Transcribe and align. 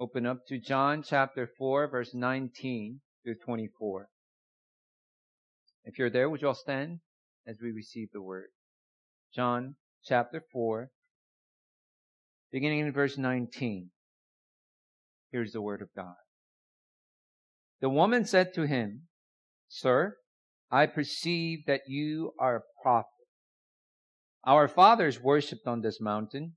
Open 0.00 0.26
up 0.26 0.44
to 0.48 0.58
John 0.58 1.04
chapter 1.04 1.48
4, 1.56 1.88
verse 1.88 2.14
19 2.14 3.00
through 3.22 3.36
24. 3.44 4.08
If 5.84 5.98
you're 5.98 6.10
there, 6.10 6.28
would 6.28 6.42
you 6.42 6.48
all 6.48 6.54
stand 6.54 6.98
as 7.46 7.58
we 7.62 7.70
receive 7.70 8.08
the 8.12 8.20
word? 8.20 8.48
John 9.32 9.76
chapter 10.04 10.42
4, 10.52 10.90
beginning 12.50 12.80
in 12.80 12.92
verse 12.92 13.16
19. 13.16 13.90
Here's 15.30 15.52
the 15.52 15.62
word 15.62 15.80
of 15.80 15.88
God. 15.94 16.14
The 17.80 17.88
woman 17.88 18.24
said 18.24 18.52
to 18.54 18.66
him, 18.66 19.02
Sir, 19.68 20.16
I 20.72 20.86
perceive 20.86 21.66
that 21.66 21.82
you 21.86 22.32
are 22.40 22.56
a 22.56 22.82
prophet. 22.82 23.10
Our 24.44 24.66
fathers 24.66 25.20
worshipped 25.20 25.68
on 25.68 25.82
this 25.82 26.00
mountain, 26.00 26.56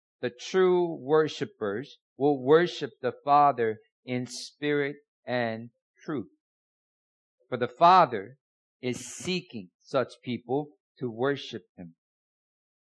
the 0.21 0.29
true 0.29 0.95
worshippers 1.01 1.97
will 2.17 2.41
worship 2.41 2.91
the 3.01 3.13
Father 3.25 3.79
in 4.05 4.27
spirit 4.27 4.97
and 5.25 5.69
truth. 6.03 6.29
For 7.49 7.57
the 7.57 7.67
Father 7.67 8.37
is 8.81 8.99
seeking 8.99 9.69
such 9.81 10.13
people 10.23 10.69
to 10.99 11.09
worship 11.09 11.63
Him. 11.75 11.95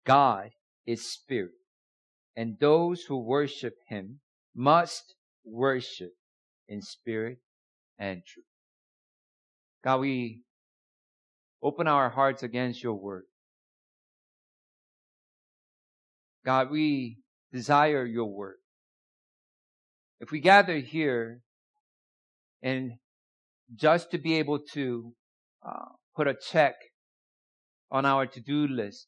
God 0.05 0.51
is 0.87 1.13
spirit, 1.13 1.53
and 2.35 2.57
those 2.59 3.03
who 3.03 3.19
worship 3.19 3.75
Him 3.89 4.21
must 4.55 5.15
worship 5.45 6.13
in 6.69 6.81
spirit 6.81 7.39
and 7.99 8.23
truth. 8.27 8.47
God, 9.85 10.01
we 10.01 10.43
open 11.63 11.87
our 11.87 12.11
hearts 12.11 12.43
against 12.43 12.83
your 12.83 12.95
word. 12.95 13.25
God, 16.45 16.71
we 16.71 17.19
desire 17.57 18.05
your 18.05 18.27
word. 18.27 18.59
If 20.21 20.31
we 20.31 20.41
gather 20.41 20.79
here 20.79 21.41
and 22.63 22.93
just 23.75 24.11
to 24.11 24.19
be 24.19 24.35
able 24.35 24.61
to 24.75 25.13
uh, 25.67 25.91
put 26.15 26.29
a 26.29 26.35
check 26.35 26.75
on 27.91 28.05
our 28.05 28.27
to-do 28.27 28.67
list, 28.67 29.07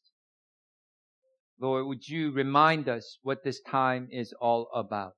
Lord, 1.59 1.85
would 1.87 2.07
you 2.07 2.31
remind 2.31 2.87
us 2.87 3.17
what 3.21 3.43
this 3.43 3.61
time 3.61 4.07
is 4.11 4.33
all 4.39 4.67
about? 4.73 5.13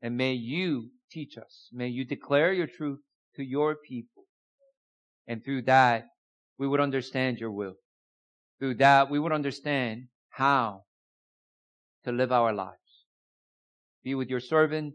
And 0.00 0.16
may 0.16 0.32
you 0.32 0.90
teach 1.10 1.36
us. 1.36 1.68
May 1.72 1.88
you 1.88 2.04
declare 2.04 2.52
your 2.52 2.66
truth 2.66 3.00
to 3.36 3.42
your 3.42 3.76
people. 3.76 4.24
And 5.26 5.44
through 5.44 5.62
that, 5.62 6.06
we 6.58 6.66
would 6.66 6.80
understand 6.80 7.38
your 7.38 7.50
will. 7.50 7.74
Through 8.58 8.76
that, 8.76 9.10
we 9.10 9.18
would 9.18 9.32
understand 9.32 10.04
how 10.30 10.83
to 12.04 12.12
live 12.12 12.32
our 12.32 12.52
lives. 12.52 12.78
Be 14.02 14.14
with 14.14 14.28
your 14.28 14.40
servant. 14.40 14.94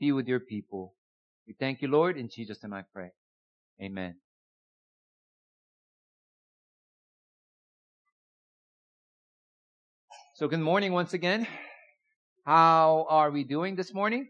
Be 0.00 0.12
with 0.12 0.26
your 0.26 0.40
people. 0.40 0.94
We 1.46 1.54
thank 1.58 1.82
you, 1.82 1.88
Lord. 1.88 2.16
In 2.16 2.28
Jesus' 2.28 2.62
name 2.62 2.74
I 2.74 2.82
pray. 2.92 3.10
Amen. 3.80 4.16
So 10.34 10.48
good 10.48 10.60
morning 10.60 10.92
once 10.92 11.14
again. 11.14 11.46
How 12.44 13.06
are 13.08 13.30
we 13.30 13.44
doing 13.44 13.76
this 13.76 13.94
morning? 13.94 14.26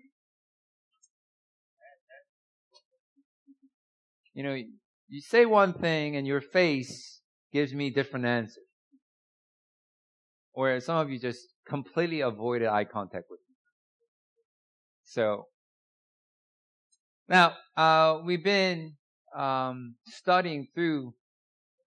You 4.35 4.43
know, 4.43 4.55
you 5.09 5.21
say 5.21 5.47
one 5.47 5.73
thing 5.73 6.17
and 6.17 6.27
your 6.27 6.41
face 6.41 7.21
gives 7.53 7.73
me 7.73 7.91
different 7.91 8.27
answers. 8.27 8.65
Or 10.53 10.81
some 10.81 10.99
of 10.99 11.11
you 11.11 11.19
just 11.19 11.52
completely 11.67 12.21
avoided 12.21 12.69
eye 12.69 12.85
contact 12.85 13.27
with 13.31 13.41
me. 13.49 13.57
So, 15.05 15.47
now, 17.29 17.55
uh, 17.77 18.21
we've 18.25 18.45
been, 18.45 18.97
um, 19.35 19.97
studying 20.07 20.69
through 20.75 21.15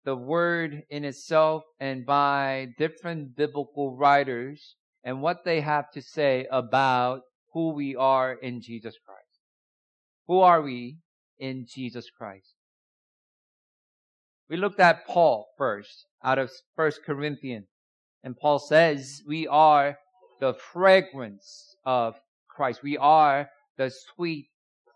the 0.06 0.16
word 0.16 0.84
in 0.90 1.04
itself 1.04 1.64
and 1.80 2.06
by 2.06 2.68
different 2.78 3.36
biblical 3.36 3.96
writers 3.96 4.76
and 5.04 5.22
what 5.22 5.44
they 5.44 5.62
have 5.62 5.92
to 5.92 6.02
say 6.02 6.48
about 6.52 7.22
who 7.54 7.74
we 7.74 7.96
are 7.96 8.34
in 8.34 8.62
Jesus 8.62 8.96
Christ. 9.06 9.40
Who 10.28 10.40
are 10.40 10.62
we 10.62 10.98
in 11.40 11.66
Jesus 11.68 12.10
Christ? 12.10 12.54
We 14.50 14.58
looked 14.58 14.80
at 14.80 15.08
Paul 15.08 15.48
first 15.58 16.06
out 16.24 16.38
of 16.38 16.52
First 16.76 17.04
Corinthians. 17.04 17.68
And 18.26 18.36
Paul 18.36 18.58
says 18.58 19.22
we 19.28 19.48
are 19.48 20.00
the 20.40 20.56
fragrance 20.56 21.76
of 21.86 22.20
Christ. 22.50 22.82
We 22.82 22.98
are 22.98 23.52
the 23.78 23.92
sweet, 23.92 24.48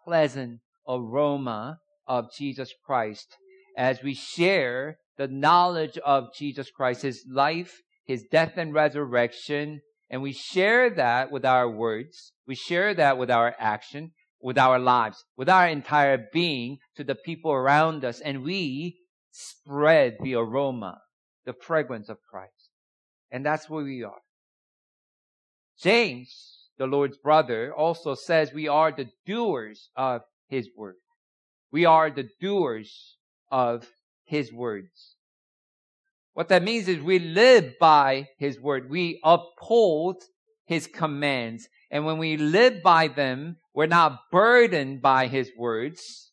pleasant 0.03 0.61
aroma 0.87 1.77
of 2.07 2.33
Jesus 2.35 2.73
Christ 2.83 3.37
as 3.77 4.01
we 4.01 4.15
share 4.15 4.97
the 5.17 5.27
knowledge 5.27 5.99
of 5.99 6.33
Jesus 6.33 6.71
Christ, 6.71 7.03
His 7.03 7.23
life, 7.29 7.83
His 8.03 8.23
death 8.31 8.53
and 8.57 8.73
resurrection, 8.73 9.81
and 10.09 10.23
we 10.23 10.33
share 10.33 10.89
that 10.95 11.31
with 11.31 11.45
our 11.45 11.69
words. 11.69 12.33
We 12.47 12.55
share 12.55 12.95
that 12.95 13.19
with 13.19 13.29
our 13.29 13.55
action, 13.59 14.11
with 14.41 14.57
our 14.57 14.79
lives, 14.79 15.23
with 15.37 15.49
our 15.49 15.67
entire 15.67 16.17
being 16.33 16.79
to 16.95 17.03
the 17.03 17.13
people 17.13 17.51
around 17.51 18.03
us, 18.03 18.21
and 18.21 18.41
we 18.41 18.97
spread 19.29 20.17
the 20.23 20.33
aroma, 20.33 20.99
the 21.45 21.53
fragrance 21.53 22.09
of 22.09 22.17
Christ. 22.27 22.58
And 23.31 23.45
that's 23.45 23.69
where 23.69 23.83
we 23.83 24.03
are. 24.03 24.21
James, 25.79 26.69
the 26.77 26.87
Lord's 26.87 27.17
brother, 27.17 27.73
also 27.73 28.15
says 28.15 28.51
we 28.53 28.67
are 28.67 28.91
the 28.91 29.09
doers 29.25 29.89
of 29.95 30.21
His 30.47 30.69
word. 30.75 30.95
We 31.71 31.85
are 31.85 32.09
the 32.09 32.29
doers 32.41 33.17
of 33.51 33.87
His 34.25 34.51
words. 34.51 35.15
What 36.33 36.49
that 36.49 36.63
means 36.63 36.87
is 36.87 37.01
we 37.01 37.19
live 37.19 37.73
by 37.79 38.27
His 38.37 38.59
word. 38.59 38.89
We 38.89 39.19
uphold 39.23 40.23
His 40.65 40.87
commands. 40.87 41.67
And 41.91 42.05
when 42.05 42.17
we 42.17 42.37
live 42.37 42.81
by 42.83 43.07
them, 43.07 43.57
we're 43.73 43.87
not 43.87 44.19
burdened 44.31 45.01
by 45.01 45.27
His 45.27 45.51
words. 45.57 46.31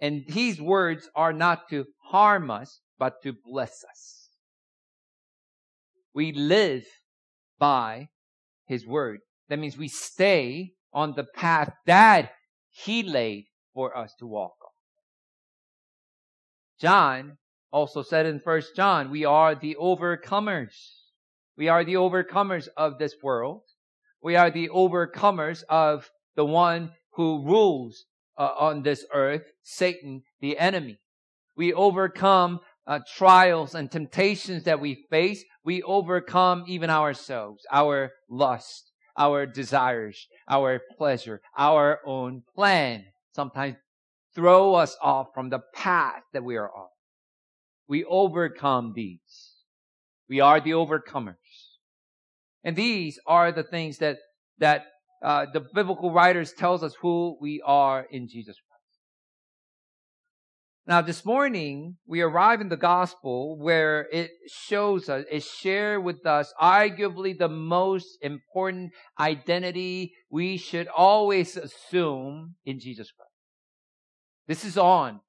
And 0.00 0.24
His 0.26 0.60
words 0.60 1.08
are 1.14 1.32
not 1.32 1.68
to 1.70 1.86
harm 2.04 2.50
us, 2.50 2.80
but 2.98 3.22
to 3.22 3.32
bless 3.44 3.84
us. 3.84 4.17
We 6.18 6.32
live 6.32 6.84
by 7.60 8.08
His 8.66 8.84
word. 8.84 9.20
That 9.48 9.60
means 9.60 9.78
we 9.78 9.86
stay 9.86 10.72
on 10.92 11.12
the 11.14 11.22
path 11.22 11.72
that 11.86 12.32
He 12.70 13.04
laid 13.04 13.44
for 13.72 13.96
us 13.96 14.16
to 14.18 14.26
walk 14.26 14.56
on. 14.60 14.72
John 16.80 17.38
also 17.70 18.02
said 18.02 18.26
in 18.26 18.40
First 18.40 18.74
John, 18.74 19.12
we 19.12 19.24
are 19.24 19.54
the 19.54 19.76
overcomers. 19.80 20.74
We 21.56 21.68
are 21.68 21.84
the 21.84 21.94
overcomers 21.94 22.66
of 22.76 22.98
this 22.98 23.14
world. 23.22 23.62
We 24.20 24.34
are 24.34 24.50
the 24.50 24.70
overcomers 24.70 25.62
of 25.68 26.10
the 26.34 26.44
one 26.44 26.94
who 27.12 27.44
rules 27.44 28.06
uh, 28.36 28.54
on 28.58 28.82
this 28.82 29.06
earth, 29.14 29.44
Satan, 29.62 30.24
the 30.40 30.58
enemy. 30.58 30.98
We 31.56 31.72
overcome 31.72 32.58
uh, 32.88 33.00
trials 33.16 33.74
and 33.74 33.90
temptations 33.90 34.64
that 34.64 34.80
we 34.80 35.04
face. 35.10 35.44
We 35.64 35.82
overcome 35.82 36.64
even 36.66 36.88
ourselves, 36.88 37.64
our 37.70 38.12
lust, 38.30 38.90
our 39.16 39.44
desires, 39.44 40.26
our 40.48 40.80
pleasure, 40.96 41.42
our 41.56 42.00
own 42.06 42.42
plan. 42.54 43.04
Sometimes 43.34 43.76
throw 44.34 44.74
us 44.74 44.96
off 45.02 45.28
from 45.34 45.50
the 45.50 45.60
path 45.74 46.22
that 46.32 46.42
we 46.42 46.56
are 46.56 46.70
on. 46.70 46.88
We 47.88 48.04
overcome 48.04 48.94
these. 48.96 49.52
We 50.28 50.40
are 50.40 50.60
the 50.60 50.70
overcomers. 50.70 51.34
And 52.64 52.74
these 52.74 53.18
are 53.26 53.52
the 53.52 53.62
things 53.62 53.98
that, 53.98 54.18
that, 54.58 54.86
uh, 55.22 55.46
the 55.52 55.60
biblical 55.74 56.12
writers 56.12 56.52
tells 56.52 56.82
us 56.82 56.94
who 57.00 57.36
we 57.40 57.60
are 57.64 58.06
in 58.10 58.28
Jesus. 58.28 58.56
Now, 60.88 61.02
this 61.02 61.22
morning, 61.22 61.98
we 62.06 62.22
arrive 62.22 62.62
in 62.62 62.70
the 62.70 62.76
gospel 62.78 63.58
where 63.58 64.08
it 64.10 64.30
shows 64.46 65.10
us, 65.10 65.26
it 65.30 65.42
shares 65.42 66.02
with 66.02 66.24
us 66.24 66.50
arguably 66.58 67.36
the 67.36 67.50
most 67.50 68.16
important 68.22 68.92
identity 69.20 70.14
we 70.30 70.56
should 70.56 70.88
always 70.88 71.58
assume 71.58 72.54
in 72.64 72.80
Jesus 72.80 73.10
Christ. 73.10 73.30
This 74.46 74.64
is 74.64 74.78
on. 74.78 75.20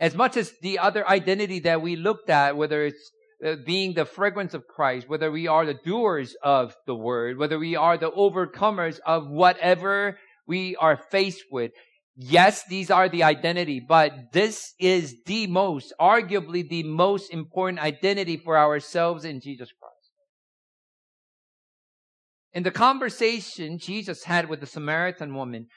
As 0.00 0.14
much 0.14 0.38
as 0.38 0.54
the 0.62 0.78
other 0.78 1.06
identity 1.06 1.60
that 1.60 1.82
we 1.82 1.94
looked 1.94 2.30
at, 2.30 2.56
whether 2.56 2.82
it's 2.86 3.10
uh, 3.44 3.56
being 3.66 3.92
the 3.92 4.06
fragrance 4.06 4.54
of 4.54 4.66
Christ, 4.66 5.10
whether 5.10 5.30
we 5.30 5.46
are 5.46 5.66
the 5.66 5.78
doers 5.84 6.34
of 6.42 6.74
the 6.86 6.94
word, 6.94 7.36
whether 7.36 7.58
we 7.58 7.76
are 7.76 7.98
the 7.98 8.10
overcomers 8.10 8.98
of 9.04 9.28
whatever 9.28 10.18
we 10.46 10.74
are 10.76 10.96
faced 10.96 11.44
with, 11.50 11.72
Yes, 12.14 12.64
these 12.68 12.90
are 12.90 13.08
the 13.08 13.22
identity, 13.22 13.80
but 13.80 14.12
this 14.32 14.74
is 14.78 15.16
the 15.24 15.46
most, 15.46 15.94
arguably 15.98 16.68
the 16.68 16.82
most 16.82 17.32
important 17.32 17.80
identity 17.80 18.36
for 18.36 18.58
ourselves 18.58 19.24
in 19.24 19.40
Jesus 19.40 19.70
Christ. 19.80 19.92
In 22.52 22.64
the 22.64 22.70
conversation 22.70 23.78
Jesus 23.78 24.24
had 24.24 24.50
with 24.50 24.60
the 24.60 24.66
Samaritan 24.66 25.34
woman, 25.34 25.68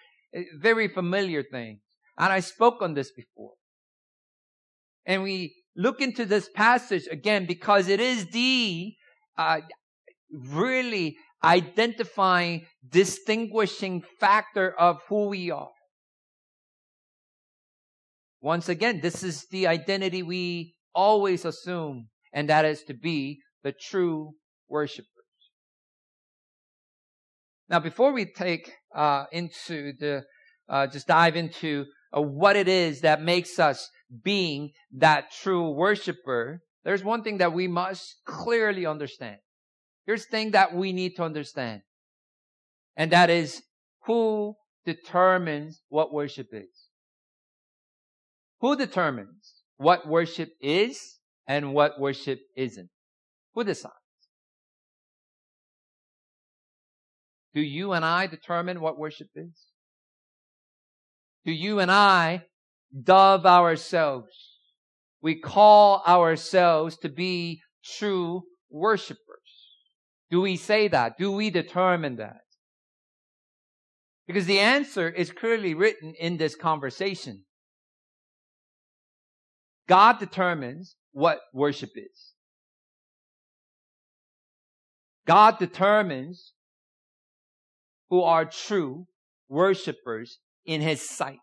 very 0.60 0.90
familiar 0.90 1.42
thing. 1.42 1.80
And 2.18 2.34
I 2.34 2.42
spoke 2.42 2.82
on 2.82 2.94
this 2.94 3.12
before. 3.12 3.54
And 5.06 5.24
we 5.24 5.56
look 5.76 6.02
into 6.02 6.26
this 6.26 6.50
passage 6.54 7.08
again 7.10 7.46
because 7.46 7.88
it 7.88 8.02
is 8.02 8.28
the 8.28 8.94
uh, 9.38 9.62
really 10.32 11.16
identifying, 11.44 12.66
distinguishing 12.88 14.04
factor 14.20 14.74
of 14.78 14.98
who 15.08 15.28
we 15.30 15.52
are. 15.52 15.70
Once 18.46 18.70
again, 18.70 19.00
this 19.02 19.24
is 19.24 19.48
the 19.50 19.66
identity 19.66 20.22
we 20.22 20.76
always 20.94 21.46
assume, 21.46 22.08
and 22.32 22.48
that 22.48 22.64
is 22.64 22.84
to 22.84 22.94
be 22.94 23.40
the 23.64 23.72
true 23.72 24.34
worshipers. 24.70 25.10
Now, 27.68 27.80
before 27.80 28.14
we 28.14 28.32
take 28.32 28.72
uh, 28.96 29.24
into 29.32 29.94
the, 30.00 30.26
uh, 30.70 30.86
just 30.86 31.08
dive 31.08 31.36
into 31.36 31.86
uh, 32.16 32.22
what 32.22 32.56
it 32.56 32.68
is 32.68 33.02
that 33.02 33.20
makes 33.20 33.58
us 33.58 33.90
being 34.24 34.74
that 34.92 35.32
true 35.32 35.72
worshiper, 35.72 36.62
there's 36.84 37.04
one 37.04 37.24
thing 37.24 37.40
that 37.40 37.52
we 37.52 37.68
must 37.68 38.18
clearly 38.28 38.86
understand. 38.86 39.38
Here's 40.06 40.24
the 40.24 40.30
thing 40.30 40.52
that 40.52 40.76
we 40.76 40.94
need 40.94 41.16
to 41.16 41.24
understand. 41.24 41.82
And 42.96 43.12
that 43.12 43.32
is 43.32 43.64
who 44.06 44.54
determines 44.86 45.82
what 45.90 46.14
worship 46.14 46.50
is. 46.52 46.85
Who 48.62 48.76
determines 48.76 49.54
what 49.78 50.08
worship 50.08 50.50
is 50.62 51.20
and 51.48 51.74
what 51.74 52.00
worship 52.00 52.40
isn't? 52.56 52.90
Who 53.54 53.64
decides? 53.64 53.94
Do 57.54 57.62
you 57.62 57.94
and 57.94 58.04
I 58.04 58.28
determine 58.28 58.82
what 58.82 58.98
worship 58.98 59.30
is? 59.36 59.66
Do 61.46 61.52
you 61.52 61.80
and 61.80 61.92
I 61.92 62.44
dove 63.04 63.46
ourselves? 63.46 64.58
We 65.22 65.40
call 65.40 66.04
ourselves 66.06 66.98
to 66.98 67.10
be 67.10 67.62
true 67.98 68.44
worshipers. 68.70 69.20
Do 70.30 70.42
we 70.42 70.58
say 70.58 70.88
that? 70.90 71.18
Do 71.18 71.32
we 71.32 71.50
determine 71.50 72.18
that? 72.18 72.42
Because 74.28 74.48
the 74.48 74.60
answer 74.60 75.08
is 75.08 75.32
clearly 75.32 75.74
written 75.74 76.14
in 76.20 76.38
this 76.38 76.56
conversation. 76.56 77.46
God 79.88 80.20
determines 80.20 80.96
what 81.12 81.40
worship 81.54 81.92
is. 81.96 82.34
God 85.26 85.58
determines 85.60 86.54
who 88.10 88.22
are 88.22 88.46
true 88.46 89.08
worshipers 89.50 90.40
in 90.66 90.82
his 90.82 91.08
sight. 91.08 91.40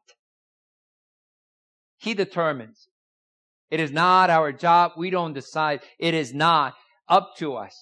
He 1.99 2.15
determines. 2.15 2.89
It 3.71 3.81
is 3.81 3.91
not 3.91 4.29
our 4.29 4.53
job. 4.53 4.93
We 4.97 5.11
don't 5.11 5.33
decide. 5.33 5.81
It 5.99 6.15
is 6.15 6.35
not 6.35 6.75
up 7.09 7.37
to 7.39 7.55
us. 7.55 7.75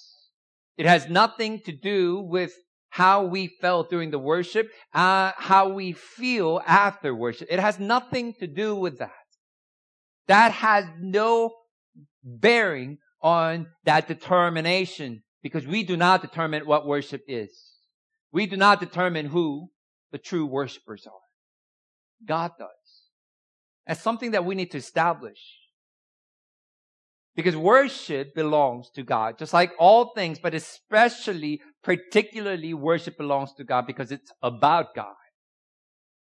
It 0.76 0.86
has 0.86 1.08
nothing 1.08 1.60
to 1.66 1.72
do 1.72 2.20
with 2.20 2.52
how 2.90 3.24
we 3.24 3.48
felt 3.60 3.90
during 3.90 4.10
the 4.10 4.18
worship, 4.18 4.68
uh, 4.94 5.32
how 5.36 5.68
we 5.68 5.92
feel 5.92 6.60
after 6.66 7.14
worship. 7.14 7.48
It 7.50 7.60
has 7.60 7.78
nothing 7.78 8.34
to 8.40 8.46
do 8.46 8.74
with 8.74 8.98
that. 8.98 9.19
That 10.30 10.52
has 10.52 10.84
no 11.00 11.50
bearing 12.22 12.98
on 13.20 13.66
that 13.84 14.06
determination 14.06 15.24
because 15.42 15.66
we 15.66 15.82
do 15.82 15.96
not 15.96 16.22
determine 16.22 16.66
what 16.66 16.86
worship 16.86 17.22
is. 17.26 17.50
We 18.30 18.46
do 18.46 18.56
not 18.56 18.78
determine 18.78 19.26
who 19.26 19.70
the 20.12 20.18
true 20.18 20.46
worshipers 20.46 21.04
are. 21.04 21.26
God 22.24 22.52
does. 22.60 22.68
That's 23.88 24.02
something 24.02 24.30
that 24.30 24.44
we 24.44 24.54
need 24.54 24.70
to 24.70 24.78
establish. 24.78 25.40
Because 27.34 27.56
worship 27.56 28.32
belongs 28.32 28.88
to 28.94 29.02
God, 29.02 29.36
just 29.36 29.52
like 29.52 29.72
all 29.80 30.12
things, 30.14 30.38
but 30.38 30.54
especially, 30.54 31.60
particularly 31.82 32.72
worship 32.72 33.16
belongs 33.16 33.52
to 33.54 33.64
God 33.64 33.84
because 33.84 34.12
it's 34.12 34.30
about 34.44 34.94
God. 34.94 35.16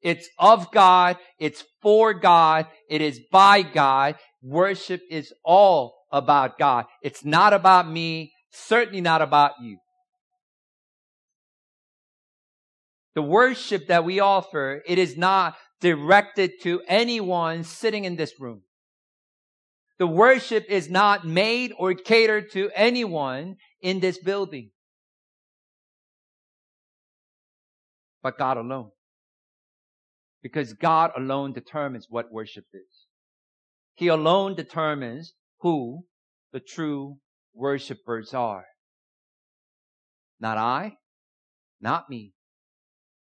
It's 0.02 0.29
of 0.38 0.70
God. 0.73 1.19
It's 1.38 1.64
for 1.82 2.14
God. 2.14 2.67
It 2.88 3.00
is 3.00 3.20
by 3.31 3.62
God. 3.62 4.17
Worship 4.43 5.02
is 5.11 5.32
all 5.44 5.94
about 6.11 6.58
God. 6.58 6.87
It's 7.02 7.25
not 7.25 7.52
about 7.52 7.91
me. 7.91 8.32
Certainly 8.50 9.02
not 9.02 9.23
about 9.23 9.52
you. 9.61 9.79
The 13.14 13.23
worship 13.23 13.88
that 13.88 14.05
we 14.05 14.20
offer, 14.20 14.82
it 14.87 14.99
is 14.99 15.17
not 15.17 15.56
directed 15.81 16.52
to 16.62 16.81
anyone 16.87 17.64
sitting 17.64 18.05
in 18.05 18.17
this 18.17 18.41
room. 18.41 18.62
The 19.99 20.06
worship 20.06 20.64
is 20.69 20.88
not 20.88 21.26
made 21.26 21.73
or 21.79 21.93
catered 21.93 22.50
to 22.52 22.70
anyone 22.75 23.56
in 23.82 24.00
this 24.00 24.19
building. 24.19 24.70
But 28.23 28.38
God 28.38 28.56
alone. 28.56 28.91
Because 30.42 30.72
God 30.72 31.10
alone 31.16 31.52
determines 31.52 32.06
what 32.08 32.32
worship 32.32 32.64
is. 32.72 33.06
He 33.94 34.08
alone 34.08 34.54
determines 34.54 35.34
who 35.60 36.04
the 36.52 36.60
true 36.60 37.19
worshipers 37.54 38.32
are. 38.32 38.64
Not 40.40 40.56
I, 40.56 40.96
not 41.81 42.08
me, 42.08 42.32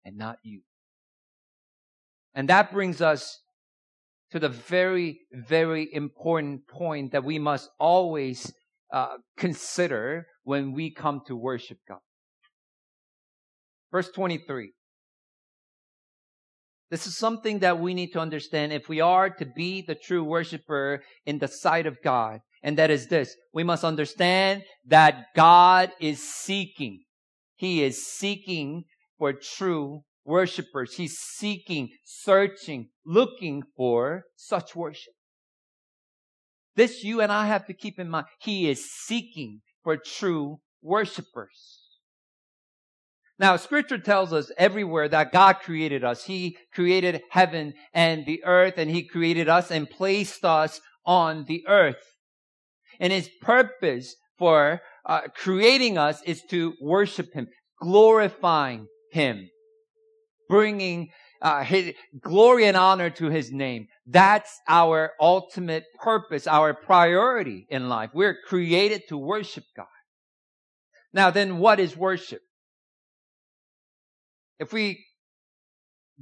and 0.04 0.16
not 0.16 0.38
you. 0.42 0.62
And 2.34 2.48
that 2.48 2.72
brings 2.72 3.00
us 3.00 3.40
to 4.30 4.38
the 4.38 4.48
very, 4.48 5.20
very 5.32 5.88
important 5.92 6.66
point 6.66 7.12
that 7.12 7.24
we 7.24 7.38
must 7.38 7.70
always 7.78 8.52
uh, 8.92 9.16
consider 9.36 10.26
when 10.42 10.72
we 10.72 10.90
come 10.92 11.22
to 11.26 11.36
worship 11.36 11.78
God. 11.88 11.98
Verse 13.92 14.10
23. 14.10 14.72
This 16.90 17.06
is 17.06 17.16
something 17.16 17.58
that 17.60 17.80
we 17.80 17.94
need 17.94 18.12
to 18.12 18.20
understand 18.20 18.72
if 18.72 18.88
we 18.88 19.00
are 19.00 19.28
to 19.28 19.44
be 19.44 19.82
the 19.82 19.96
true 19.96 20.22
worshiper 20.22 21.02
in 21.24 21.38
the 21.38 21.48
sight 21.48 21.86
of 21.86 21.98
God. 22.02 22.40
And 22.62 22.78
that 22.78 22.90
is 22.90 23.08
this. 23.08 23.34
We 23.52 23.64
must 23.64 23.84
understand 23.84 24.62
that 24.86 25.26
God 25.34 25.90
is 26.00 26.22
seeking. 26.22 27.02
He 27.56 27.82
is 27.82 28.06
seeking 28.06 28.84
for 29.18 29.32
true 29.32 30.02
worshipers. 30.24 30.94
He's 30.94 31.16
seeking, 31.16 31.90
searching, 32.04 32.88
looking 33.04 33.62
for 33.76 34.24
such 34.36 34.76
worship. 34.76 35.14
This 36.76 37.02
you 37.02 37.20
and 37.20 37.32
I 37.32 37.46
have 37.46 37.66
to 37.66 37.74
keep 37.74 37.98
in 37.98 38.10
mind. 38.10 38.26
He 38.40 38.68
is 38.68 38.84
seeking 39.06 39.62
for 39.82 39.96
true 39.96 40.58
worshipers. 40.82 41.75
Now, 43.38 43.56
scripture 43.56 43.98
tells 43.98 44.32
us 44.32 44.50
everywhere 44.56 45.08
that 45.08 45.32
God 45.32 45.54
created 45.60 46.02
us. 46.04 46.24
He 46.24 46.56
created 46.72 47.22
heaven 47.30 47.74
and 47.92 48.24
the 48.24 48.42
earth 48.44 48.74
and 48.78 48.90
he 48.90 49.06
created 49.06 49.48
us 49.48 49.70
and 49.70 49.88
placed 49.90 50.44
us 50.44 50.80
on 51.04 51.44
the 51.46 51.62
earth. 51.68 52.02
And 52.98 53.12
his 53.12 53.28
purpose 53.42 54.16
for 54.38 54.80
uh, 55.04 55.22
creating 55.34 55.98
us 55.98 56.22
is 56.22 56.42
to 56.50 56.74
worship 56.80 57.32
him, 57.34 57.48
glorifying 57.80 58.86
him, 59.12 59.50
bringing 60.48 61.10
uh, 61.42 61.62
his 61.62 61.92
glory 62.20 62.64
and 62.64 62.76
honor 62.76 63.10
to 63.10 63.28
his 63.28 63.52
name. 63.52 63.86
That's 64.06 64.60
our 64.66 65.12
ultimate 65.20 65.84
purpose, 66.00 66.46
our 66.46 66.72
priority 66.72 67.66
in 67.68 67.90
life. 67.90 68.10
We're 68.14 68.38
created 68.46 69.02
to 69.08 69.18
worship 69.18 69.64
God. 69.76 69.86
Now 71.12 71.30
then, 71.30 71.58
what 71.58 71.80
is 71.80 71.96
worship? 71.96 72.40
If 74.58 74.72
we 74.72 75.04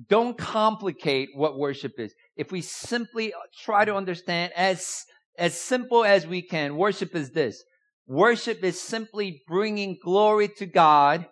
don't 0.09 0.37
complicate 0.37 1.31
what 1.35 1.59
worship 1.59 1.99
is. 1.99 2.15
If 2.37 2.51
we 2.51 2.61
simply 2.61 3.33
try 3.63 3.85
to 3.85 3.95
understand 3.95 4.53
as, 4.57 5.05
as 5.39 5.59
simple 5.61 6.05
as 6.05 6.27
we 6.27 6.43
can, 6.43 6.77
worship 6.77 7.15
is 7.15 7.31
this. 7.31 7.63
Worship 8.07 8.63
is 8.63 8.81
simply 8.81 9.43
bringing 9.47 9.99
glory 10.03 10.49
to 10.59 10.67
God 10.67 11.27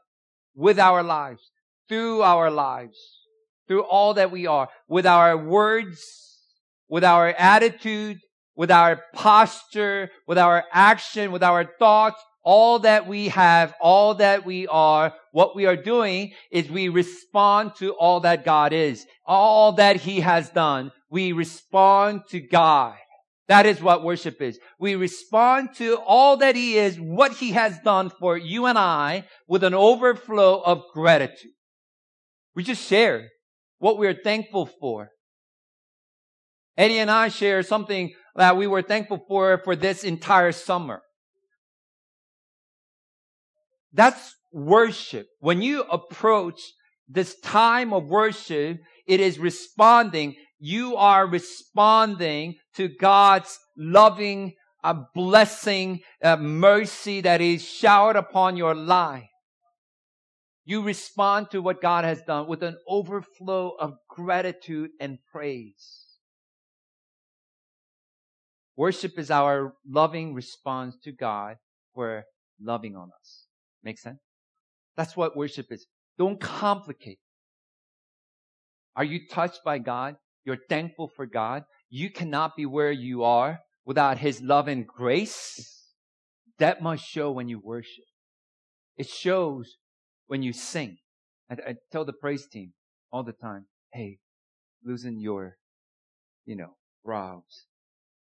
with 0.55 0.79
our 0.79 1.03
lives, 1.03 1.51
through 1.89 2.23
our 2.23 2.51
lives, 2.51 2.97
through 3.67 3.83
all 3.83 4.15
that 4.15 4.31
we 4.31 4.47
are, 4.47 4.69
with 4.89 5.07
our 5.07 5.37
words, 5.37 6.01
with 6.89 7.05
our 7.05 7.29
attitude, 7.29 8.19
with 8.55 8.71
our 8.71 9.01
posture, 9.15 10.11
with 10.27 10.39
our 10.39 10.65
action, 10.73 11.33
with 11.33 11.43
our 11.43 11.69
thoughts, 11.79 12.23
all 12.45 12.81
that 12.81 13.07
we 13.07 13.29
have, 13.29 13.75
all 13.81 14.15
that 14.15 14.45
we 14.45 14.67
are, 14.67 15.13
what 15.33 15.57
we 15.57 15.67
are 15.67 15.77
doing 15.77 16.33
is 16.51 16.71
we 16.71 16.89
respond 16.89 17.75
to 17.77 17.93
all 17.93 18.21
that 18.21 18.45
God 18.45 18.73
is, 18.73 19.07
all 19.27 19.73
that 19.73 19.97
He 19.97 20.21
has 20.21 20.51
done. 20.51 20.93
We 21.11 21.33
respond 21.33 22.23
to 22.29 22.41
God. 22.41 22.95
That 23.49 23.67
is 23.67 23.83
what 23.83 24.05
worship 24.05 24.41
is. 24.41 24.59
We 24.79 24.95
respond 24.95 25.75
to 25.77 25.97
all 25.97 26.37
that 26.37 26.55
He 26.55 26.79
is, 26.79 27.01
what 27.01 27.33
He 27.33 27.53
has 27.53 27.79
done 27.81 28.11
for 28.11 28.37
you 28.37 28.67
and 28.67 28.79
I 28.79 29.25
with 29.49 29.65
an 29.65 29.75
overflow 29.75 30.61
of 30.61 30.85
gratitude. 30.93 31.53
We 32.55 32.63
just 32.63 32.87
share 32.87 33.29
what 33.79 33.99
we're 33.99 34.15
thankful 34.23 34.67
for. 34.67 35.09
Eddie 36.77 36.99
and 36.99 37.11
I 37.11 37.29
share 37.29 37.63
something 37.63 38.13
that 38.37 38.57
we 38.57 38.67
were 38.67 38.83
thankful 38.83 39.25
for 39.29 39.59
for 39.65 39.77
this 39.77 40.05
entire 40.05 40.53
summer. 40.53 41.03
That's 43.93 44.35
worship. 44.53 45.27
When 45.41 45.63
you 45.63 45.83
approach 45.83 46.61
this 47.09 47.39
time 47.41 47.93
of 47.93 48.07
worship, 48.07 48.79
it 49.07 49.21
is 49.21 49.39
responding. 49.39 50.37
You 50.59 50.97
are 50.97 51.27
responding 51.27 52.57
to 52.77 52.89
God's 52.89 53.59
loving, 53.77 54.55
a 54.85 54.97
blessing, 55.15 56.01
a 56.23 56.37
mercy 56.37 57.21
that 57.23 57.41
is 57.41 57.63
showered 57.63 58.17
upon 58.17 58.57
your 58.57 58.75
life. 58.75 59.29
You 60.65 60.83
respond 60.83 61.51
to 61.51 61.61
what 61.61 61.83
God 61.83 62.05
has 62.05 62.23
done 62.23 62.47
with 62.47 62.63
an 62.63 62.77
overflow 62.87 63.73
of 63.81 63.95
gratitude 64.09 64.91
and 65.01 65.19
praise. 65.33 66.05
Worship 68.77 69.19
is 69.19 69.31
our 69.31 69.75
loving 69.87 70.35
response 70.35 70.97
to 71.05 71.13
God 71.13 71.57
for 71.95 72.25
loving 72.61 72.97
on 72.97 73.11
us. 73.21 73.47
Make 73.83 73.99
sense? 73.99 74.21
That's 74.97 75.17
what 75.17 75.37
worship 75.37 75.67
is. 75.71 75.87
Don't 76.19 76.41
complicate. 76.41 77.19
Are 78.95 79.05
you 79.05 79.21
touched 79.31 79.61
by 79.65 79.79
God? 79.79 80.17
You're 80.45 80.59
thankful 80.69 81.09
for 81.09 81.27
God. 81.27 81.65
You 81.89 82.11
cannot 82.11 82.57
be 82.57 82.67
where 82.67 82.93
you 82.93 83.23
are 83.23 83.61
without 83.85 84.19
His 84.19 84.41
love 84.43 84.69
and 84.69 84.87
grace. 84.87 85.89
That 86.59 86.83
must 86.83 87.05
show 87.05 87.31
when 87.31 87.49
you 87.49 87.59
worship. 87.59 88.05
It 88.97 89.09
shows 89.09 89.77
when 90.27 90.43
you 90.43 90.53
sing. 90.53 90.99
I, 91.51 91.55
I 91.55 91.75
tell 91.91 92.05
the 92.05 92.13
praise 92.13 92.47
team 92.47 92.73
all 93.11 93.23
the 93.23 93.33
time, 93.33 93.67
hey, 93.93 94.19
loosen 94.85 95.19
your, 95.19 95.57
you 96.45 96.57
know, 96.57 96.77
brows 97.05 97.67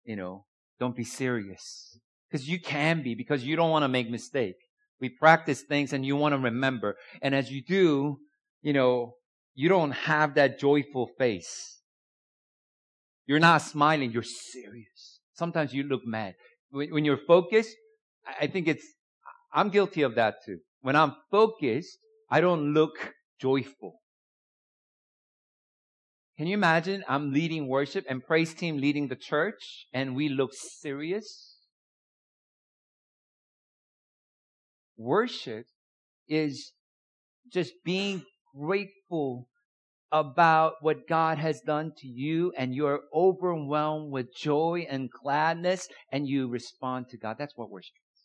you 0.03 0.15
know, 0.15 0.45
don't 0.79 0.95
be 0.95 1.03
serious. 1.03 1.97
Because 2.29 2.49
you 2.49 2.59
can 2.59 3.03
be, 3.03 3.15
because 3.15 3.43
you 3.43 3.55
don't 3.55 3.69
want 3.69 3.83
to 3.83 3.87
make 3.89 4.09
mistake. 4.09 4.55
We 4.99 5.09
practice 5.09 5.61
things 5.61 5.93
and 5.93 6.05
you 6.05 6.15
want 6.15 6.33
to 6.33 6.39
remember. 6.39 6.95
And 7.21 7.35
as 7.35 7.51
you 7.51 7.61
do, 7.61 8.17
you 8.61 8.73
know, 8.73 9.15
you 9.55 9.69
don't 9.69 9.91
have 9.91 10.35
that 10.35 10.59
joyful 10.59 11.09
face. 11.17 11.79
You're 13.25 13.39
not 13.39 13.61
smiling, 13.61 14.11
you're 14.11 14.23
serious. 14.23 15.19
Sometimes 15.33 15.73
you 15.73 15.83
look 15.83 16.05
mad. 16.05 16.35
When, 16.71 17.05
you're 17.05 17.17
focused, 17.17 17.75
I 18.39 18.47
think 18.47 18.67
it's, 18.67 18.85
I'm 19.53 19.69
guilty 19.69 20.01
of 20.01 20.15
that 20.15 20.35
too. 20.45 20.57
When 20.81 20.95
I'm 20.95 21.15
focused, 21.31 21.97
I 22.29 22.41
don't 22.41 22.73
look 22.73 23.13
joyful. 23.39 23.99
Can 26.37 26.47
you 26.47 26.55
imagine 26.55 27.03
I'm 27.07 27.31
leading 27.31 27.67
worship 27.67 28.05
and 28.09 28.23
praise 28.23 28.53
team 28.53 28.77
leading 28.77 29.07
the 29.07 29.15
church 29.15 29.85
and 29.93 30.15
we 30.15 30.29
look 30.29 30.51
serious? 30.53 31.52
Worship 34.97 35.65
is 36.27 36.71
just 37.51 37.73
being 37.83 38.23
grateful 38.55 39.47
about 40.11 40.73
what 40.81 41.07
God 41.07 41.39
has 41.39 41.59
done 41.61 41.91
to 41.97 42.07
you 42.07 42.53
and 42.55 42.75
you're 42.75 43.01
overwhelmed 43.13 44.11
with 44.11 44.35
joy 44.35 44.85
and 44.87 45.09
gladness 45.09 45.87
and 46.11 46.27
you 46.27 46.47
respond 46.47 47.07
to 47.09 47.17
God. 47.17 47.37
That's 47.39 47.57
what 47.57 47.71
worship 47.71 47.95
is. 47.95 48.21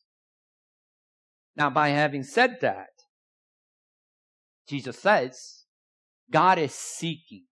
Now, 1.56 1.70
by 1.70 1.88
having 1.88 2.22
said 2.22 2.58
that, 2.60 2.90
Jesus 4.68 4.98
says, 4.98 5.64
God 6.30 6.58
is 6.58 6.74
seeking 6.74 7.46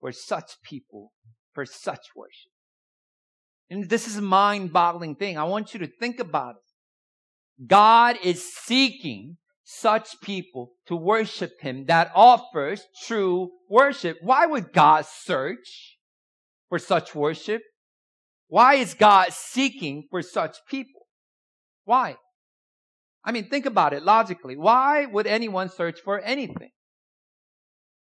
for 0.00 0.12
such 0.12 0.52
people, 0.62 1.12
for 1.52 1.66
such 1.66 2.06
worship. 2.14 2.52
And 3.68 3.88
this 3.88 4.06
is 4.06 4.18
a 4.18 4.22
mind 4.22 4.72
boggling 4.72 5.16
thing. 5.16 5.36
I 5.36 5.44
want 5.44 5.74
you 5.74 5.80
to 5.80 5.86
think 5.86 6.20
about 6.20 6.56
it. 6.56 6.63
God 7.64 8.16
is 8.22 8.54
seeking 8.54 9.36
such 9.62 10.20
people 10.20 10.72
to 10.86 10.96
worship 10.96 11.60
Him 11.60 11.86
that 11.86 12.10
offers 12.14 12.82
true 13.06 13.50
worship. 13.68 14.18
Why 14.20 14.46
would 14.46 14.72
God 14.72 15.06
search 15.06 15.98
for 16.68 16.78
such 16.78 17.14
worship? 17.14 17.62
Why 18.48 18.74
is 18.74 18.94
God 18.94 19.32
seeking 19.32 20.06
for 20.10 20.22
such 20.22 20.58
people? 20.68 21.06
Why? 21.84 22.16
I 23.24 23.32
mean, 23.32 23.48
think 23.48 23.66
about 23.66 23.94
it 23.94 24.02
logically. 24.02 24.56
Why 24.56 25.06
would 25.06 25.26
anyone 25.26 25.70
search 25.70 26.00
for 26.00 26.20
anything? 26.20 26.70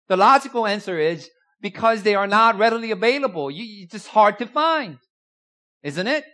The 0.08 0.16
logical 0.16 0.66
answer 0.66 0.98
is 0.98 1.28
because 1.60 2.02
they 2.02 2.14
are 2.14 2.26
not 2.26 2.58
readily 2.58 2.90
available. 2.90 3.50
You, 3.50 3.84
it's 3.84 3.92
just 3.92 4.08
hard 4.08 4.38
to 4.38 4.46
find, 4.46 4.98
isn't 5.82 6.06
it? 6.06 6.24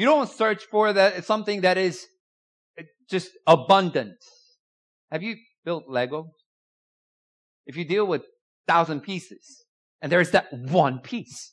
You 0.00 0.06
don't 0.06 0.30
search 0.30 0.64
for 0.64 0.94
that 0.94 1.26
something 1.26 1.60
that 1.60 1.76
is 1.76 2.06
eh, 2.78 2.84
just 3.10 3.32
abundant. 3.46 4.16
Have 5.12 5.22
you 5.22 5.36
built 5.62 5.84
Lego? 5.88 6.30
If 7.66 7.76
you 7.76 7.84
deal 7.84 8.06
with 8.06 8.22
thousand 8.66 9.02
pieces 9.02 9.66
and 10.00 10.10
there's 10.10 10.30
that 10.30 10.46
one 10.54 11.00
piece, 11.00 11.52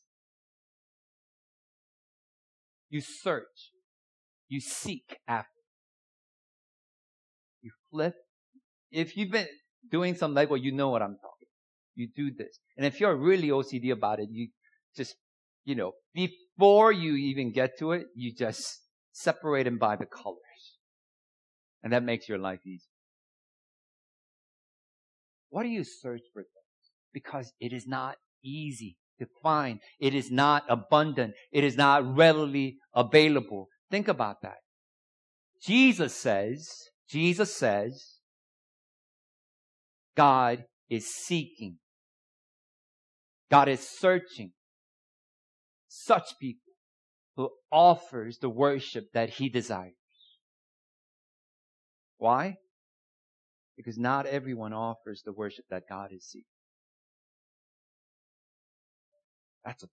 you 2.90 3.02
search, 3.02 3.74
you 4.48 4.62
seek 4.62 5.18
after, 5.28 5.50
you 7.62 7.72
flip. 7.92 8.16
If 8.92 9.18
you've 9.18 9.32
been 9.32 9.48
doing 9.92 10.16
some 10.16 10.34
Lego, 10.34 10.56
you 10.56 10.72
know 10.72 10.88
what 10.88 11.02
I'm 11.02 11.18
talking 11.18 11.38
you 11.96 12.08
do 12.16 12.32
this. 12.32 12.60
And 12.78 12.86
if 12.86 13.00
you're 13.00 13.16
really 13.16 13.50
OCD 13.50 13.92
about 13.92 14.20
it, 14.20 14.30
you 14.32 14.50
just, 14.96 15.16
you 15.66 15.74
know, 15.76 15.94
before 16.58 16.92
you 16.92 17.16
even 17.16 17.52
get 17.52 17.78
to 17.80 17.92
it, 17.92 18.08
you 18.16 18.34
just 18.34 18.80
separate 19.12 19.64
them 19.64 19.78
by 19.78 19.96
the 19.96 20.06
colors. 20.06 20.38
And 21.84 21.94
that 21.94 22.04
makes 22.04 22.28
your 22.28 22.38
life 22.38 22.60
easy. 22.66 22.90
Why 25.50 25.64
do 25.64 25.70
you 25.70 25.84
search 25.84 26.22
for 26.34 26.42
things? 26.42 26.92
Because 27.14 27.54
it 27.60 27.74
is 27.74 27.88
not 27.88 28.16
easy 28.44 28.98
to 29.20 29.28
find. 29.42 29.80
It 30.00 30.14
is 30.14 30.32
not 30.32 30.64
abundant. 30.68 31.34
It 31.52 31.64
is 31.64 31.78
not 31.78 32.16
readily 32.16 32.78
available. 32.94 33.68
Think 33.90 34.08
about 34.08 34.42
that. 34.42 34.58
Jesus 35.62 36.14
says, 36.14 36.70
Jesus 37.10 37.56
says, 37.56 38.18
God 40.16 40.66
is 40.90 41.08
seeking 41.14 41.78
God 43.50 43.70
is 43.70 43.88
searching 43.88 44.52
such 46.04 46.38
people 46.40 46.74
who 47.36 47.50
offers 47.72 48.40
the 48.40 48.50
worship 48.50 49.12
that 49.14 49.32
he 49.32 49.50
desires. 49.50 49.94
Why? 52.18 52.56
Because 53.76 53.98
not 53.98 54.26
everyone 54.26 54.74
offers 54.74 55.22
the 55.24 55.34
worship 55.34 55.66
that 55.70 55.84
God 55.88 56.12
is 56.12 56.26
seeking. 56.26 56.46
That's 59.64 59.84
a 59.84 59.88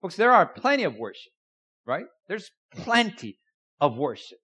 Folks, 0.00 0.16
there 0.16 0.32
are 0.32 0.46
plenty 0.46 0.84
of 0.84 0.96
worship, 0.96 1.32
right? 1.86 2.06
There's 2.26 2.50
plenty 2.72 3.38
of 3.80 3.98
worship. 3.98 4.38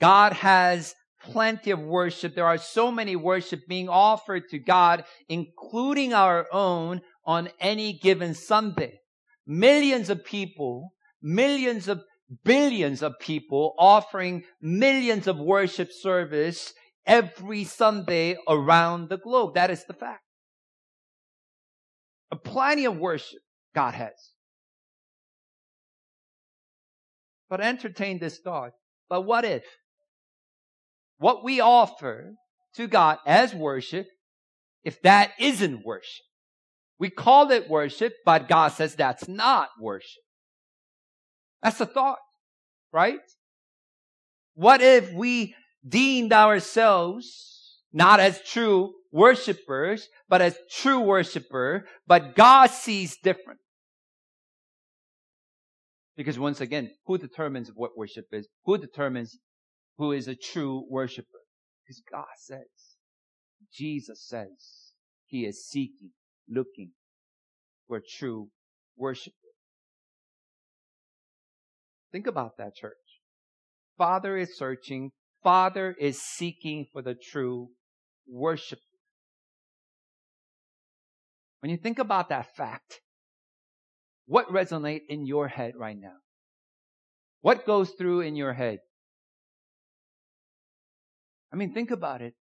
God 0.00 0.32
has 0.32 0.94
plenty 1.32 1.70
of 1.70 1.80
worship. 1.80 2.34
There 2.34 2.46
are 2.46 2.58
so 2.58 2.90
many 2.90 3.16
worship 3.16 3.66
being 3.68 3.88
offered 3.88 4.48
to 4.50 4.58
God, 4.58 5.04
including 5.28 6.14
our 6.14 6.46
own 6.52 7.02
on 7.24 7.48
any 7.60 7.92
given 7.92 8.34
Sunday. 8.34 9.00
Millions 9.46 10.10
of 10.10 10.24
people, 10.24 10.92
millions 11.22 11.88
of 11.88 12.02
billions 12.44 13.02
of 13.02 13.18
people 13.20 13.74
offering 13.78 14.44
millions 14.60 15.26
of 15.26 15.38
worship 15.38 15.92
service 15.92 16.72
every 17.06 17.64
Sunday 17.64 18.36
around 18.48 19.08
the 19.08 19.18
globe. 19.18 19.54
That 19.54 19.70
is 19.70 19.84
the 19.84 19.94
fact. 19.94 20.22
Plenty 22.44 22.84
of 22.84 22.96
worship 22.98 23.40
God 23.74 23.94
has. 23.94 24.32
But 27.48 27.60
entertain 27.60 28.18
this 28.18 28.38
thought. 28.38 28.72
But 29.08 29.22
what 29.22 29.44
if 29.44 29.64
what 31.18 31.44
we 31.44 31.60
offer 31.60 32.34
to 32.74 32.86
God 32.86 33.18
as 33.26 33.54
worship, 33.54 34.06
if 34.84 35.00
that 35.02 35.32
isn't 35.38 35.84
worship? 35.84 36.24
We 36.98 37.10
call 37.10 37.50
it 37.50 37.68
worship, 37.68 38.14
but 38.24 38.48
God 38.48 38.68
says 38.68 38.94
that's 38.94 39.28
not 39.28 39.68
worship. 39.80 40.22
That's 41.62 41.78
the 41.78 41.86
thought, 41.86 42.18
right? 42.92 43.18
What 44.54 44.80
if 44.80 45.12
we 45.12 45.54
deemed 45.86 46.32
ourselves 46.32 47.78
not 47.92 48.20
as 48.20 48.40
true 48.42 48.92
worshipers, 49.12 50.08
but 50.28 50.40
as 50.40 50.56
true 50.70 51.00
worshiper, 51.00 51.86
but 52.06 52.34
God 52.34 52.70
sees 52.70 53.16
different? 53.22 53.60
Because 56.16 56.38
once 56.38 56.62
again, 56.62 56.90
who 57.04 57.18
determines 57.18 57.70
what 57.74 57.96
worship 57.96 58.26
is? 58.32 58.48
Who 58.64 58.78
determines 58.78 59.36
who 59.98 60.12
is 60.12 60.28
a 60.28 60.34
true 60.34 60.84
worshiper? 60.88 61.26
Because 61.84 62.02
God 62.10 62.24
says, 62.38 62.96
Jesus 63.72 64.24
says, 64.26 64.92
He 65.26 65.44
is 65.44 65.66
seeking, 65.66 66.10
looking 66.48 66.90
for 67.88 68.00
true 68.18 68.48
worshiper. 68.96 69.34
Think 72.12 72.26
about 72.26 72.56
that, 72.58 72.74
church. 72.74 72.94
Father 73.98 74.36
is 74.36 74.56
searching. 74.56 75.12
Father 75.42 75.94
is 75.98 76.20
seeking 76.20 76.86
for 76.92 77.02
the 77.02 77.14
true 77.14 77.68
worshiper. 78.26 78.80
When 81.60 81.70
you 81.70 81.76
think 81.76 81.98
about 81.98 82.28
that 82.28 82.54
fact, 82.56 83.00
what 84.26 84.48
resonate 84.48 85.02
in 85.08 85.26
your 85.26 85.48
head 85.48 85.74
right 85.76 85.98
now? 85.98 86.16
What 87.40 87.66
goes 87.66 87.90
through 87.90 88.20
in 88.22 88.36
your 88.36 88.52
head? 88.52 88.80
I 91.56 91.58
mean, 91.58 91.72
think 91.72 91.90
about 91.90 92.20
it. 92.20 92.34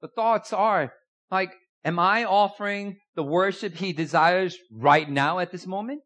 The 0.00 0.08
thoughts 0.08 0.50
are 0.50 0.94
like, 1.30 1.52
am 1.84 1.98
I 1.98 2.24
offering 2.24 2.96
the 3.14 3.22
worship 3.22 3.74
he 3.74 3.92
desires 3.92 4.56
right 4.72 5.06
now 5.06 5.38
at 5.38 5.52
this 5.52 5.66
moment? 5.66 6.00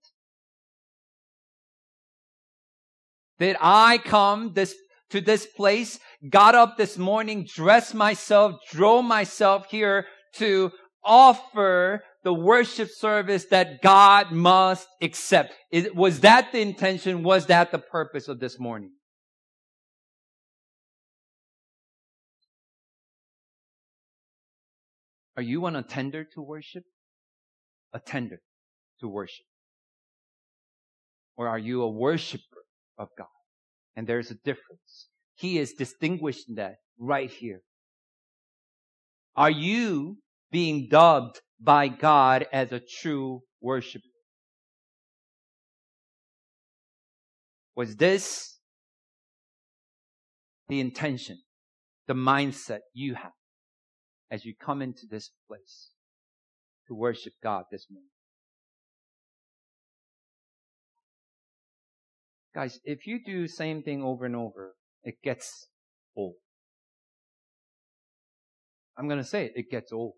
Did 3.38 3.57
I 3.61 3.99
come 3.99 4.55
this, 4.55 4.75
to 5.11 5.21
this 5.21 5.47
place, 5.47 6.00
got 6.29 6.57
up 6.57 6.76
this 6.76 6.99
morning, 6.99 7.47
dressed 7.47 7.95
myself, 7.95 8.57
drove 8.73 9.05
myself 9.05 9.67
here 9.71 10.07
to 10.35 10.73
offer 11.05 12.02
the 12.25 12.35
worship 12.35 12.88
service 12.90 13.45
that 13.52 13.83
God 13.83 14.33
must 14.33 14.88
accept. 15.00 15.55
Is, 15.71 15.90
was 15.95 16.21
that 16.21 16.50
the 16.50 16.61
intention? 16.61 17.23
Was 17.23 17.47
that 17.47 17.71
the 17.71 17.79
purpose 17.79 18.26
of 18.26 18.40
this 18.40 18.59
morning? 18.59 18.90
Are 25.40 25.42
you 25.42 25.64
an 25.64 25.75
attender 25.75 26.25
to 26.35 26.42
worship? 26.42 26.85
Attender 27.94 28.42
to 29.00 29.09
worship. 29.09 29.47
Or 31.38 31.49
are 31.49 31.59
you 31.59 31.80
a 31.80 31.90
worshiper 31.90 32.64
of 32.99 33.09
God? 33.16 33.26
And 33.97 34.06
there's 34.06 34.30
a 34.30 34.35
difference. 34.44 35.09
He 35.37 35.59
is 35.59 35.73
distinguishing 35.73 36.56
that 36.56 36.75
right 36.99 37.30
here. 37.30 37.62
Are 39.35 39.50
you 39.50 40.18
being 40.50 40.88
dubbed 40.90 41.40
by 41.59 41.88
God 41.88 42.44
as 42.52 42.70
a 42.70 42.80
true 42.80 43.40
worshiper. 43.62 44.04
Was 47.75 47.97
this 47.97 48.59
the 50.68 50.80
intention, 50.80 51.38
the 52.06 52.14
mindset 52.14 52.80
you 52.92 53.14
have 53.14 53.32
as 54.31 54.45
you 54.45 54.55
come 54.55 54.83
into 54.83 55.07
this 55.07 55.31
place 55.49 55.90
to 56.88 56.95
worship 56.95 57.35
God 57.43 57.64
this 57.71 57.87
morning? 57.90 58.11
Guys, 62.55 62.81
if 62.85 63.07
you 63.07 63.23
do 63.25 63.43
the 63.43 63.49
same 63.49 63.83
thing 63.83 64.03
over 64.03 64.25
and 64.27 64.35
over, 64.35 64.75
it 65.05 65.23
gets 65.23 65.66
old. 66.16 66.35
I'm 68.97 69.07
going 69.07 69.19
to 69.19 69.25
say 69.25 69.47
it, 69.47 69.53
it 69.57 69.71
gets 69.71 69.93
old. 69.93 70.14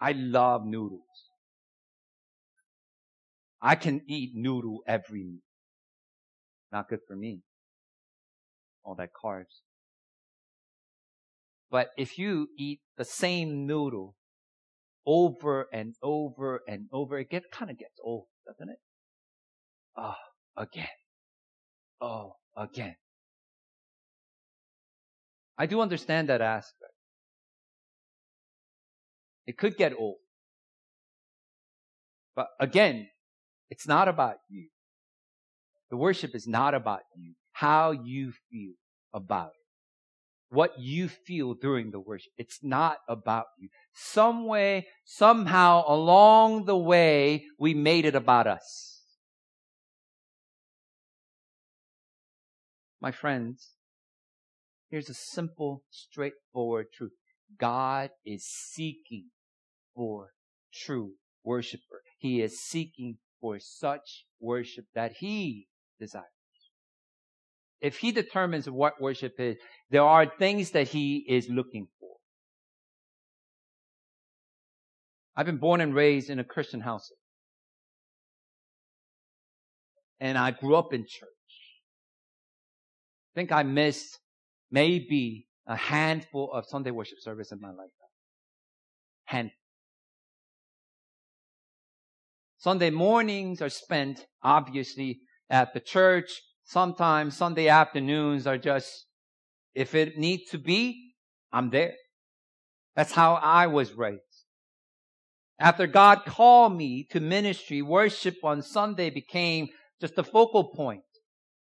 I 0.00 0.12
love 0.12 0.64
noodles. 0.64 1.00
I 3.60 3.74
can 3.74 4.02
eat 4.06 4.32
noodle 4.34 4.82
every 4.86 5.22
meal. 5.22 5.40
Not 6.72 6.88
good 6.88 7.00
for 7.06 7.16
me. 7.16 7.40
All 8.84 8.94
that 8.96 9.10
carbs. 9.12 9.60
But 11.76 11.90
if 11.98 12.16
you 12.16 12.48
eat 12.56 12.80
the 12.96 13.04
same 13.04 13.66
noodle 13.66 14.14
over 15.04 15.66
and 15.70 15.94
over 16.02 16.62
and 16.66 16.86
over, 16.90 17.18
it 17.18 17.28
get, 17.28 17.50
kind 17.52 17.70
of 17.70 17.76
gets 17.76 18.00
old, 18.02 18.24
doesn't 18.46 18.70
it? 18.70 18.78
Oh, 19.94 20.14
again. 20.56 20.88
Oh, 22.00 22.36
again. 22.56 22.96
I 25.58 25.66
do 25.66 25.82
understand 25.82 26.30
that 26.30 26.40
aspect. 26.40 26.94
It 29.46 29.58
could 29.58 29.76
get 29.76 29.92
old. 29.98 30.16
But 32.34 32.48
again, 32.58 33.06
it's 33.68 33.86
not 33.86 34.08
about 34.08 34.36
you. 34.48 34.68
The 35.90 35.98
worship 35.98 36.34
is 36.34 36.48
not 36.48 36.72
about 36.72 37.02
you. 37.14 37.34
How 37.52 37.90
you 37.90 38.32
feel 38.50 38.72
about 39.12 39.48
it. 39.48 39.65
What 40.56 40.78
you 40.78 41.08
feel 41.08 41.52
during 41.52 41.90
the 41.90 42.00
worship. 42.00 42.32
It's 42.38 42.60
not 42.62 42.96
about 43.10 43.44
you. 43.58 43.68
Some 43.92 44.46
way, 44.46 44.86
somehow 45.04 45.84
along 45.86 46.64
the 46.64 46.78
way, 46.78 47.44
we 47.58 47.74
made 47.74 48.06
it 48.06 48.14
about 48.14 48.46
us. 48.46 49.02
My 53.02 53.12
friends, 53.12 53.72
here's 54.88 55.10
a 55.10 55.14
simple, 55.14 55.82
straightforward 55.90 56.86
truth. 56.90 57.12
God 57.58 58.08
is 58.24 58.46
seeking 58.46 59.26
for 59.94 60.30
true 60.72 61.16
worshiper. 61.44 62.00
He 62.16 62.40
is 62.40 62.62
seeking 62.62 63.18
for 63.42 63.58
such 63.60 64.24
worship 64.40 64.86
that 64.94 65.16
he 65.18 65.66
desires. 66.00 66.35
If 67.80 67.98
he 67.98 68.12
determines 68.12 68.68
what 68.68 69.00
worship 69.00 69.34
is, 69.38 69.56
there 69.90 70.02
are 70.02 70.26
things 70.38 70.70
that 70.72 70.88
he 70.88 71.24
is 71.28 71.48
looking 71.48 71.88
for. 72.00 72.16
I've 75.36 75.46
been 75.46 75.58
born 75.58 75.80
and 75.80 75.94
raised 75.94 76.30
in 76.30 76.38
a 76.38 76.44
Christian 76.44 76.80
household. 76.80 77.18
And 80.18 80.38
I 80.38 80.50
grew 80.50 80.76
up 80.76 80.94
in 80.94 81.02
church. 81.02 81.28
I 83.30 83.34
think 83.34 83.52
I 83.52 83.62
missed 83.62 84.18
maybe 84.70 85.46
a 85.66 85.76
handful 85.76 86.50
of 86.52 86.64
Sunday 86.66 86.90
worship 86.90 87.18
service 87.20 87.52
in 87.52 87.60
my 87.60 87.68
lifetime. 87.68 87.90
Handful. 89.26 89.56
Sunday 92.56 92.90
mornings 92.90 93.60
are 93.60 93.68
spent, 93.68 94.26
obviously, 94.42 95.20
at 95.50 95.74
the 95.74 95.80
church. 95.80 96.40
Sometimes 96.66 97.36
Sunday 97.36 97.68
afternoons 97.68 98.44
are 98.44 98.58
just, 98.58 99.06
if 99.74 99.94
it 99.94 100.18
needs 100.18 100.50
to 100.50 100.58
be, 100.58 101.12
I'm 101.52 101.70
there. 101.70 101.94
That's 102.96 103.12
how 103.12 103.34
I 103.34 103.68
was 103.68 103.92
raised. 103.92 104.20
After 105.60 105.86
God 105.86 106.24
called 106.26 106.76
me 106.76 107.06
to 107.10 107.20
ministry, 107.20 107.82
worship 107.82 108.38
on 108.42 108.62
Sunday 108.62 109.10
became 109.10 109.68
just 110.00 110.18
a 110.18 110.24
focal 110.24 110.64
point. 110.74 111.02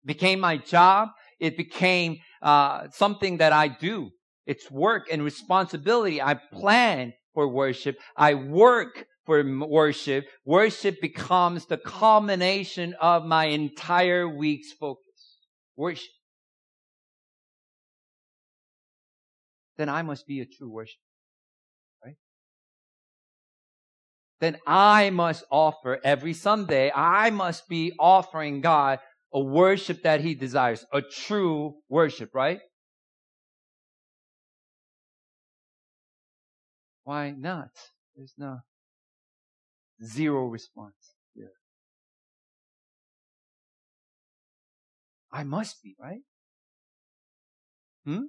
Became 0.03 0.41
my 0.41 0.57
job. 0.57 1.09
It 1.39 1.55
became 1.55 2.17
uh, 2.41 2.89
something 2.91 3.37
that 3.37 3.53
I 3.53 3.69
do. 3.69 4.09
It's 4.45 4.69
work 4.69 5.07
and 5.09 5.23
responsibility. 5.23 6.21
I 6.21 6.33
plan 6.33 7.13
for 7.33 7.47
worship. 7.47 7.97
I 8.17 8.33
work 8.33 9.05
for 9.29 9.43
worship, 9.67 10.25
worship 10.43 10.99
becomes 11.01 11.67
the 11.67 11.77
culmination 11.77 12.95
of 12.99 13.25
my 13.25 13.45
entire 13.45 14.27
week's 14.27 14.71
focus. 14.71 15.37
Worship. 15.77 16.09
Then 19.77 19.87
I 19.87 20.01
must 20.01 20.25
be 20.25 20.39
a 20.39 20.47
true 20.47 20.71
worshiper. 20.71 20.97
Right? 22.03 22.15
Then 24.41 24.57
I 24.65 25.11
must 25.11 25.43
offer 25.51 25.99
every 26.03 26.33
Sunday, 26.33 26.91
I 26.91 27.29
must 27.29 27.69
be 27.69 27.93
offering 27.99 28.61
God 28.61 28.97
a 29.31 29.39
worship 29.39 30.01
that 30.01 30.21
He 30.21 30.33
desires, 30.33 30.83
a 30.91 31.03
true 31.03 31.75
worship, 31.87 32.31
right? 32.33 32.61
Why 37.03 37.29
not? 37.29 37.69
There's 38.15 38.33
no 38.35 38.61
zero 40.03 40.47
response 40.47 41.15
here. 41.33 41.51
I 45.31 45.43
must 45.43 45.81
be, 45.83 45.95
right? 45.99 46.21
Hmm? 48.05 48.25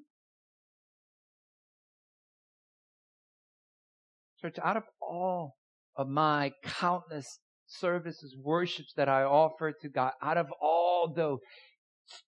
Church, 4.41 4.57
out 4.63 4.77
of 4.77 4.85
all 5.01 5.57
of 5.97 6.09
my 6.09 6.53
countless 6.65 7.39
services, 7.67 8.35
worships 8.43 8.93
that 8.97 9.09
I 9.09 9.23
offer 9.23 9.73
to 9.73 9.89
God, 9.89 10.13
out 10.23 10.39
of 10.39 10.47
all 10.61 11.13
those 11.15 11.41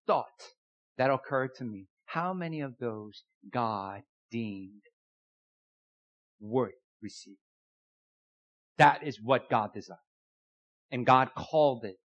thoughts 0.07 0.55
that 0.98 1.11
occur 1.11 1.48
to 1.57 1.64
me, 1.64 1.87
how 2.05 2.35
many 2.35 2.61
of 2.61 2.74
those 2.78 3.22
God 3.50 4.02
deemed 4.31 4.83
worth 6.40 6.72
receiving? 7.00 7.41
That 8.79 9.03
is 9.07 9.21
what 9.23 9.51
God 9.51 9.73
desired. 9.75 9.99
And 10.91 11.07
God 11.07 11.31
called 11.37 11.85
it. 11.85 11.97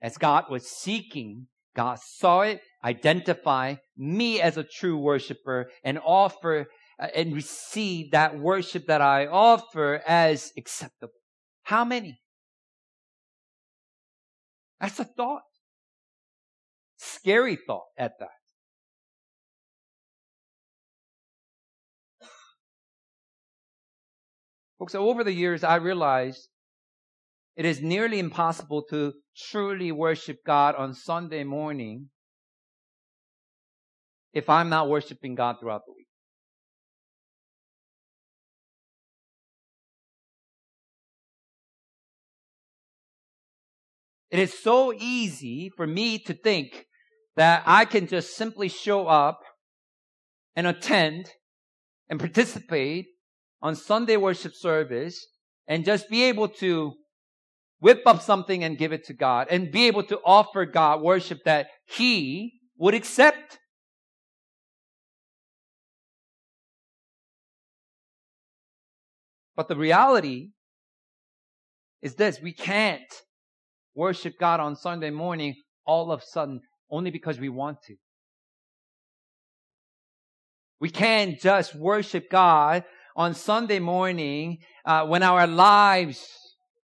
As 0.00 0.18
God 0.18 0.44
was 0.50 0.68
seeking, 0.68 1.46
God 1.74 1.98
saw 1.98 2.42
it, 2.42 2.60
identify 2.84 3.76
me 3.96 4.40
as 4.40 4.56
a 4.56 4.64
true 4.64 4.98
worshiper 4.98 5.70
and 5.82 5.98
offer 6.04 6.66
uh, 7.00 7.08
and 7.14 7.34
receive 7.34 8.12
that 8.12 8.38
worship 8.38 8.86
that 8.86 9.00
I 9.00 9.26
offer 9.26 10.00
as 10.06 10.52
acceptable. 10.56 11.14
How 11.62 11.84
many? 11.84 12.20
That's 14.80 15.00
a 15.00 15.04
thought. 15.04 15.42
Scary 16.98 17.56
thought 17.56 17.86
at 17.98 18.18
that. 18.20 18.28
Folks, 24.84 24.94
over 24.94 25.24
the 25.24 25.32
years, 25.32 25.64
I 25.64 25.76
realized 25.76 26.50
it 27.56 27.64
is 27.64 27.80
nearly 27.80 28.18
impossible 28.18 28.82
to 28.90 29.14
truly 29.34 29.90
worship 29.90 30.44
God 30.44 30.74
on 30.74 30.92
Sunday 30.92 31.42
morning 31.42 32.10
if 34.34 34.50
I'm 34.50 34.68
not 34.68 34.90
worshiping 34.90 35.36
God 35.36 35.56
throughout 35.58 35.86
the 35.86 35.94
week. 35.94 36.06
It 44.30 44.38
is 44.38 44.52
so 44.52 44.92
easy 44.92 45.72
for 45.74 45.86
me 45.86 46.18
to 46.18 46.34
think 46.34 46.84
that 47.36 47.62
I 47.64 47.86
can 47.86 48.06
just 48.06 48.36
simply 48.36 48.68
show 48.68 49.06
up 49.06 49.40
and 50.54 50.66
attend 50.66 51.30
and 52.10 52.20
participate 52.20 53.06
on 53.64 53.74
Sunday 53.74 54.18
worship 54.18 54.54
service 54.54 55.26
and 55.66 55.86
just 55.86 56.10
be 56.10 56.24
able 56.24 56.48
to 56.48 56.92
whip 57.80 58.02
up 58.04 58.20
something 58.20 58.62
and 58.62 58.76
give 58.76 58.92
it 58.92 59.04
to 59.06 59.14
God 59.14 59.48
and 59.50 59.72
be 59.72 59.86
able 59.86 60.02
to 60.04 60.20
offer 60.22 60.66
God 60.66 61.00
worship 61.00 61.38
that 61.46 61.68
He 61.86 62.60
would 62.76 62.92
accept. 62.92 63.58
But 69.56 69.68
the 69.68 69.76
reality 69.76 70.50
is 72.02 72.16
this 72.16 72.40
we 72.42 72.52
can't 72.52 73.00
worship 73.94 74.34
God 74.38 74.60
on 74.60 74.76
Sunday 74.76 75.10
morning 75.10 75.54
all 75.86 76.12
of 76.12 76.20
a 76.20 76.24
sudden 76.26 76.60
only 76.90 77.10
because 77.10 77.40
we 77.40 77.48
want 77.48 77.78
to. 77.86 77.94
We 80.80 80.90
can't 80.90 81.40
just 81.40 81.74
worship 81.74 82.28
God 82.28 82.84
on 83.16 83.34
Sunday 83.34 83.78
morning 83.78 84.58
uh, 84.84 85.06
when 85.06 85.22
our 85.22 85.46
lives 85.46 86.26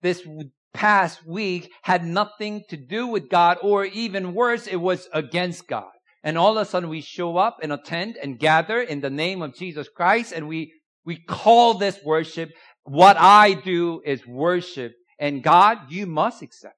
this 0.01 0.25
past 0.73 1.25
week 1.25 1.71
had 1.83 2.05
nothing 2.05 2.63
to 2.69 2.77
do 2.77 3.07
with 3.07 3.29
God, 3.29 3.57
or 3.61 3.85
even 3.85 4.33
worse, 4.33 4.67
it 4.67 4.75
was 4.75 5.07
against 5.13 5.67
God. 5.67 5.91
And 6.23 6.38
all 6.38 6.57
of 6.57 6.67
a 6.67 6.69
sudden 6.69 6.89
we 6.89 7.01
show 7.01 7.38
up 7.38 7.57
and 7.61 7.71
attend 7.71 8.17
and 8.17 8.39
gather 8.39 8.81
in 8.81 8.99
the 9.01 9.09
name 9.09 9.41
of 9.41 9.55
Jesus 9.55 9.88
Christ, 9.88 10.33
and 10.33 10.47
we 10.47 10.73
we 11.05 11.17
call 11.17 11.75
this 11.75 11.99
worship. 12.03 12.49
What 12.83 13.15
I 13.17 13.53
do 13.53 14.01
is 14.05 14.25
worship, 14.27 14.93
and 15.19 15.43
God, 15.43 15.77
you 15.89 16.05
must 16.05 16.41
accept. 16.41 16.75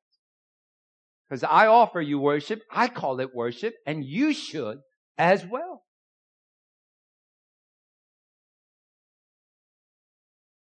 Because 1.28 1.44
I 1.44 1.68
offer 1.68 2.00
you 2.00 2.20
worship, 2.20 2.62
I 2.72 2.88
call 2.88 3.20
it 3.20 3.36
worship, 3.36 3.74
and 3.86 4.06
you 4.06 4.34
should 4.34 4.80
as 5.18 5.46
well. 5.46 5.84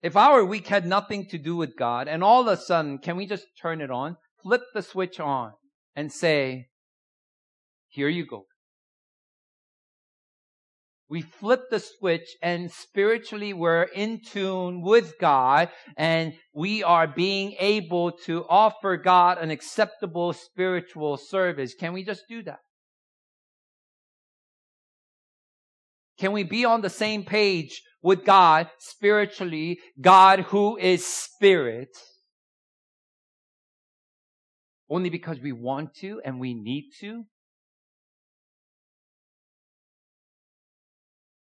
If 0.03 0.17
our 0.17 0.45
week 0.45 0.67
had 0.67 0.85
nothing 0.85 1.27
to 1.29 1.39
do 1.39 1.55
with 1.55 1.77
God 1.77 2.09
and 2.09 2.25
all 2.25 2.41
of 2.41 2.49
a 2.49 2.61
sudden, 2.61 2.99
can 2.99 3.17
we 3.17 3.25
just 3.25 3.47
turn 3.61 3.81
it 3.81 3.91
on, 3.91 4.17
flip 4.43 4.63
the 4.75 4.83
switch 4.83 5.21
on 5.21 5.53
and 5.95 6.13
say, 6.13 6.67
here 7.89 8.09
you 8.09 8.27
go. 8.27 8.47
We 11.09 11.21
flip 11.21 11.65
the 11.71 11.79
switch 11.79 12.27
and 12.43 12.73
spiritually 12.73 13.53
we're 13.53 13.83
in 13.83 14.23
tune 14.25 14.81
with 14.83 15.15
God 15.21 15.69
and 15.97 16.33
we 16.55 16.83
are 16.83 17.07
being 17.07 17.55
able 17.61 18.13
to 18.25 18.45
offer 18.49 18.97
God 18.97 19.39
an 19.39 19.51
acceptable 19.51 20.33
spiritual 20.33 21.19
service. 21.19 21.75
Can 21.75 21.93
we 21.93 22.03
just 22.03 22.23
do 22.29 22.43
that? 22.45 22.61
Can 26.23 26.31
we 26.31 26.45
be 26.45 26.65
on 26.65 26.83
the 26.83 26.89
same 26.89 27.25
page 27.25 27.83
with 28.01 28.25
God 28.25 28.71
spiritually, 28.79 29.81
God 30.01 30.39
who 30.39 30.77
is 30.77 31.05
spirit, 31.05 31.89
only 34.89 35.11
because 35.11 35.41
we 35.41 35.51
want 35.51 35.97
to 35.97 36.21
and 36.25 36.39
we 36.39 36.55
need 36.55 36.91
to. 37.01 37.25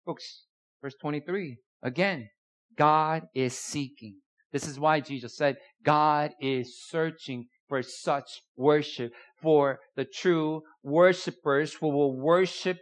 Folks, 0.04 0.46
verse 0.82 0.96
23, 1.00 1.58
again, 1.84 2.28
God 2.76 3.28
is 3.36 3.56
seeking. 3.56 4.16
This 4.50 4.66
is 4.66 4.80
why 4.80 4.98
Jesus 4.98 5.36
said, 5.36 5.58
God 5.84 6.32
is 6.40 6.76
searching 6.88 7.46
for 7.68 7.82
such 7.82 8.40
worship, 8.56 9.12
for 9.40 9.78
the 9.94 10.06
true 10.06 10.62
worshipers 10.82 11.72
who 11.74 11.86
will 11.86 12.20
worship 12.20 12.78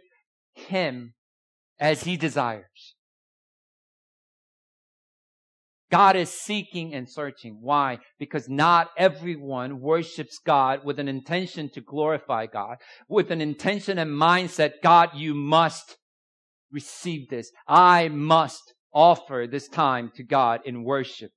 Him 0.55 1.13
as 1.81 2.03
He 2.03 2.15
desires. 2.15 2.95
God 5.91 6.15
is 6.15 6.29
seeking 6.29 6.93
and 6.93 7.09
searching. 7.09 7.57
Why? 7.59 7.97
Because 8.17 8.47
not 8.47 8.91
everyone 8.97 9.81
worships 9.81 10.39
God 10.45 10.85
with 10.85 10.99
an 10.99 11.09
intention 11.09 11.69
to 11.73 11.81
glorify 11.81 12.45
God, 12.45 12.77
with 13.09 13.29
an 13.29 13.41
intention 13.41 13.97
and 13.97 14.11
mindset, 14.11 14.75
God, 14.81 15.09
you 15.15 15.33
must 15.33 15.97
receive 16.71 17.29
this. 17.29 17.51
I 17.67 18.07
must 18.07 18.73
offer 18.93 19.47
this 19.51 19.67
time 19.67 20.11
to 20.15 20.23
God 20.23 20.61
in 20.63 20.85
worship. 20.85 21.31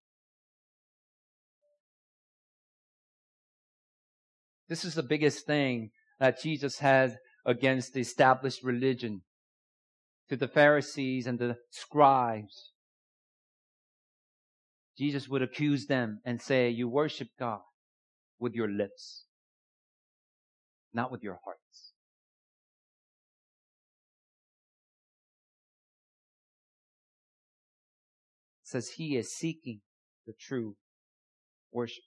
This 4.68 4.84
is 4.84 4.94
the 4.94 5.02
biggest 5.02 5.46
thing 5.46 5.90
that 6.20 6.40
Jesus 6.40 6.78
has 6.78 7.16
against 7.44 7.92
the 7.92 8.00
established 8.00 8.62
religion 8.62 9.22
to 10.28 10.36
the 10.36 10.48
Pharisees 10.48 11.26
and 11.26 11.38
the 11.38 11.56
scribes. 11.70 12.72
Jesus 14.96 15.28
would 15.28 15.42
accuse 15.42 15.86
them 15.86 16.20
and 16.24 16.40
say, 16.40 16.70
You 16.70 16.88
worship 16.88 17.28
God 17.38 17.60
with 18.38 18.54
your 18.54 18.68
lips, 18.68 19.24
not 20.92 21.10
with 21.10 21.22
your 21.22 21.38
hearts. 21.44 21.92
It 28.62 28.68
says 28.68 28.90
he 28.90 29.16
is 29.16 29.32
seeking 29.32 29.80
the 30.26 30.32
true 30.32 30.76
worshipers. 31.72 32.04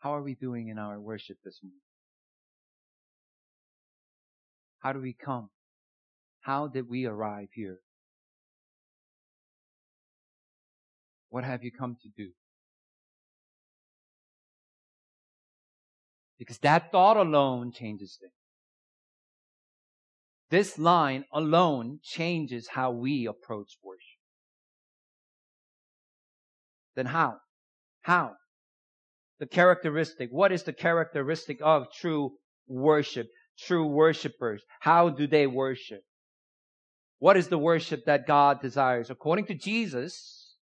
How 0.00 0.14
are 0.14 0.22
we 0.22 0.34
doing 0.34 0.68
in 0.68 0.78
our 0.78 1.00
worship 1.00 1.38
this 1.44 1.60
morning? 1.62 1.87
How 4.80 4.92
do 4.92 5.00
we 5.00 5.12
come 5.12 5.50
how 6.48 6.66
did 6.66 6.88
we 6.88 7.04
arrive 7.04 7.48
here? 7.52 7.80
What 11.28 11.44
have 11.44 11.62
you 11.62 11.70
come 11.70 11.98
to 12.00 12.08
do? 12.16 12.30
Because 16.38 16.56
that 16.60 16.90
thought 16.90 17.18
alone 17.18 17.70
changes 17.70 18.16
things. 18.18 18.32
This 20.50 20.78
line 20.78 21.26
alone 21.34 22.00
changes 22.02 22.68
how 22.68 22.92
we 22.92 23.26
approach 23.26 23.76
worship. 23.82 24.00
Then 26.96 27.04
how? 27.04 27.36
How? 28.00 28.36
The 29.38 29.46
characteristic. 29.46 30.30
What 30.30 30.50
is 30.50 30.62
the 30.62 30.72
characteristic 30.72 31.58
of 31.60 31.92
true 31.92 32.32
worship? 32.66 33.28
True 33.58 33.86
worshipers. 33.86 34.62
How 34.80 35.08
do 35.08 35.26
they 35.26 35.46
worship? 35.46 36.02
What 37.18 37.36
is 37.36 37.48
the 37.48 37.58
worship 37.58 38.04
that 38.04 38.26
God 38.26 38.62
desires? 38.62 39.10
According 39.10 39.46
to 39.46 39.54
Jesus, 39.54 40.54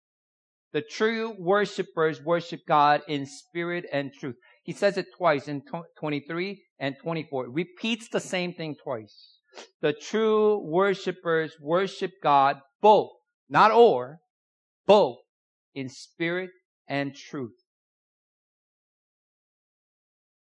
the 0.73 0.81
true 0.81 1.35
worshipers 1.39 2.23
worship 2.23 2.61
God 2.67 3.03
in 3.09 3.27
spirit 3.27 3.85
and 3.93 4.13
truth. 4.13 4.37
He 4.63 4.73
says 4.73 4.97
it 4.97 5.07
twice 5.17 5.49
in 5.49 5.63
23 5.99 6.63
and 6.81 6.97
24. 7.03 7.47
It 7.47 7.51
repeats 7.53 8.09
the 8.09 8.21
same 8.21 8.55
thing 8.55 8.77
twice. 8.83 9.39
The 9.81 9.93
true 9.93 10.59
worshipers 10.67 11.53
worship 11.61 12.13
God 12.23 12.61
both, 12.81 13.11
not 13.49 13.71
or, 13.71 14.19
both 14.87 15.19
in 15.75 15.89
spirit 15.89 16.51
and 16.89 17.15
truth. 17.15 17.57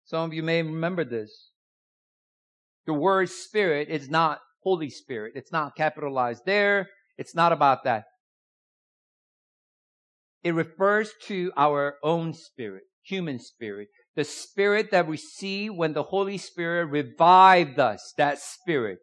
Some 0.05 0.23
of 0.23 0.33
you 0.33 0.43
may 0.43 0.62
remember 0.62 1.03
this. 1.03 1.48
The 2.89 2.93
word 2.95 3.30
spirit 3.30 3.89
is 3.89 4.10
not 4.10 4.39
Holy 4.63 4.89
Spirit. 4.89 5.34
It's 5.36 5.52
not 5.52 5.75
capitalized 5.75 6.41
there. 6.47 6.89
It's 7.19 7.36
not 7.36 7.52
about 7.52 7.84
that. 7.84 8.06
It 10.43 10.56
refers 10.56 11.12
to 11.28 11.52
our 11.56 11.97
own 12.02 12.34
spirit, 12.34 12.86
human 13.04 13.38
spirit, 13.38 13.89
the 14.15 14.23
spirit 14.23 14.89
that 14.89 15.06
we 15.06 15.17
see 15.17 15.69
when 15.69 15.93
the 15.93 16.02
Holy 16.02 16.39
Spirit 16.39 16.86
revived 16.86 17.78
us, 17.78 18.12
that 18.17 18.39
spirit. 18.39 18.97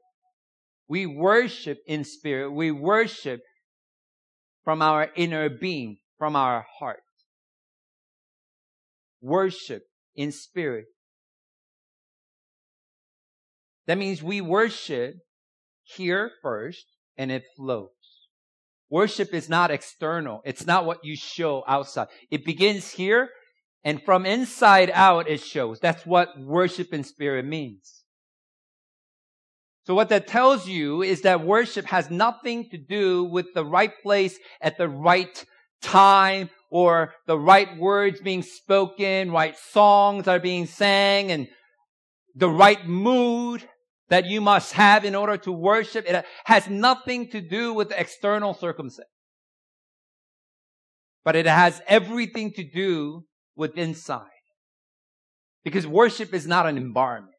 We 0.89 1.07
worship 1.07 1.79
in 1.87 2.03
spirit. 2.03 2.51
We 2.51 2.73
worship 2.73 3.41
from 4.65 4.83
our 4.83 5.11
inner 5.15 5.49
being, 5.49 5.99
from 6.19 6.35
our 6.35 6.67
heart. 6.81 7.05
Worship 9.21 9.85
in 10.17 10.33
spirit. 10.33 10.87
That 13.87 13.99
means 13.99 14.23
we 14.23 14.41
worship 14.41 15.15
here 15.83 16.31
first 16.43 16.87
and 17.17 17.31
it 17.31 17.45
flows. 17.57 17.91
Worship 18.91 19.35
is 19.35 19.49
not 19.49 19.71
external. 19.71 20.43
It's 20.45 20.67
not 20.67 20.87
what 20.87 21.05
you 21.05 21.17
show 21.17 21.65
outside. 21.67 22.09
It 22.31 22.45
begins 22.45 22.91
here 22.93 23.29
and 23.85 24.03
from 24.03 24.27
inside 24.27 24.91
out 24.93 25.29
it 25.29 25.41
shows. 25.41 25.81
That's 25.81 26.05
what 26.05 26.39
worship 26.39 26.93
in 26.93 27.05
spirit 27.05 27.45
means. 27.45 28.05
So 29.87 29.95
what 29.95 30.09
that 30.09 30.27
tells 30.27 30.69
you 30.69 31.03
is 31.03 31.23
that 31.23 31.47
worship 31.47 31.87
has 31.87 32.11
nothing 32.11 32.69
to 32.71 32.79
do 32.79 33.23
with 33.25 33.47
the 33.55 33.65
right 33.65 33.93
place 34.03 34.37
at 34.61 34.79
the 34.79 34.89
right 34.89 35.45
time 35.81 36.51
or 36.71 37.15
the 37.27 37.39
right 37.39 37.77
words 37.79 38.21
being 38.21 38.43
spoken, 38.43 39.31
right 39.31 39.57
songs 39.57 40.27
are 40.27 40.41
being 40.41 40.67
sang 40.67 41.31
and 41.31 41.47
the 42.35 42.51
right 42.51 42.87
mood 42.87 43.67
that 44.09 44.27
you 44.27 44.41
must 44.41 44.73
have 44.73 45.05
in 45.05 45.15
order 45.15 45.37
to 45.37 45.53
worship. 45.53 46.05
It 46.09 46.25
has 46.45 46.69
nothing 46.69 47.29
to 47.31 47.41
do 47.41 47.75
with 47.75 47.89
the 47.89 48.01
external 48.01 48.55
circumstance. 48.55 49.09
But 51.25 51.35
it 51.35 51.47
has 51.47 51.83
everything 51.89 52.53
to 52.53 52.65
do 52.65 53.25
with 53.57 53.77
inside. 53.77 54.27
Because 55.65 55.87
worship 55.87 56.33
is 56.33 56.47
not 56.47 56.67
an 56.67 56.77
environment. 56.77 57.33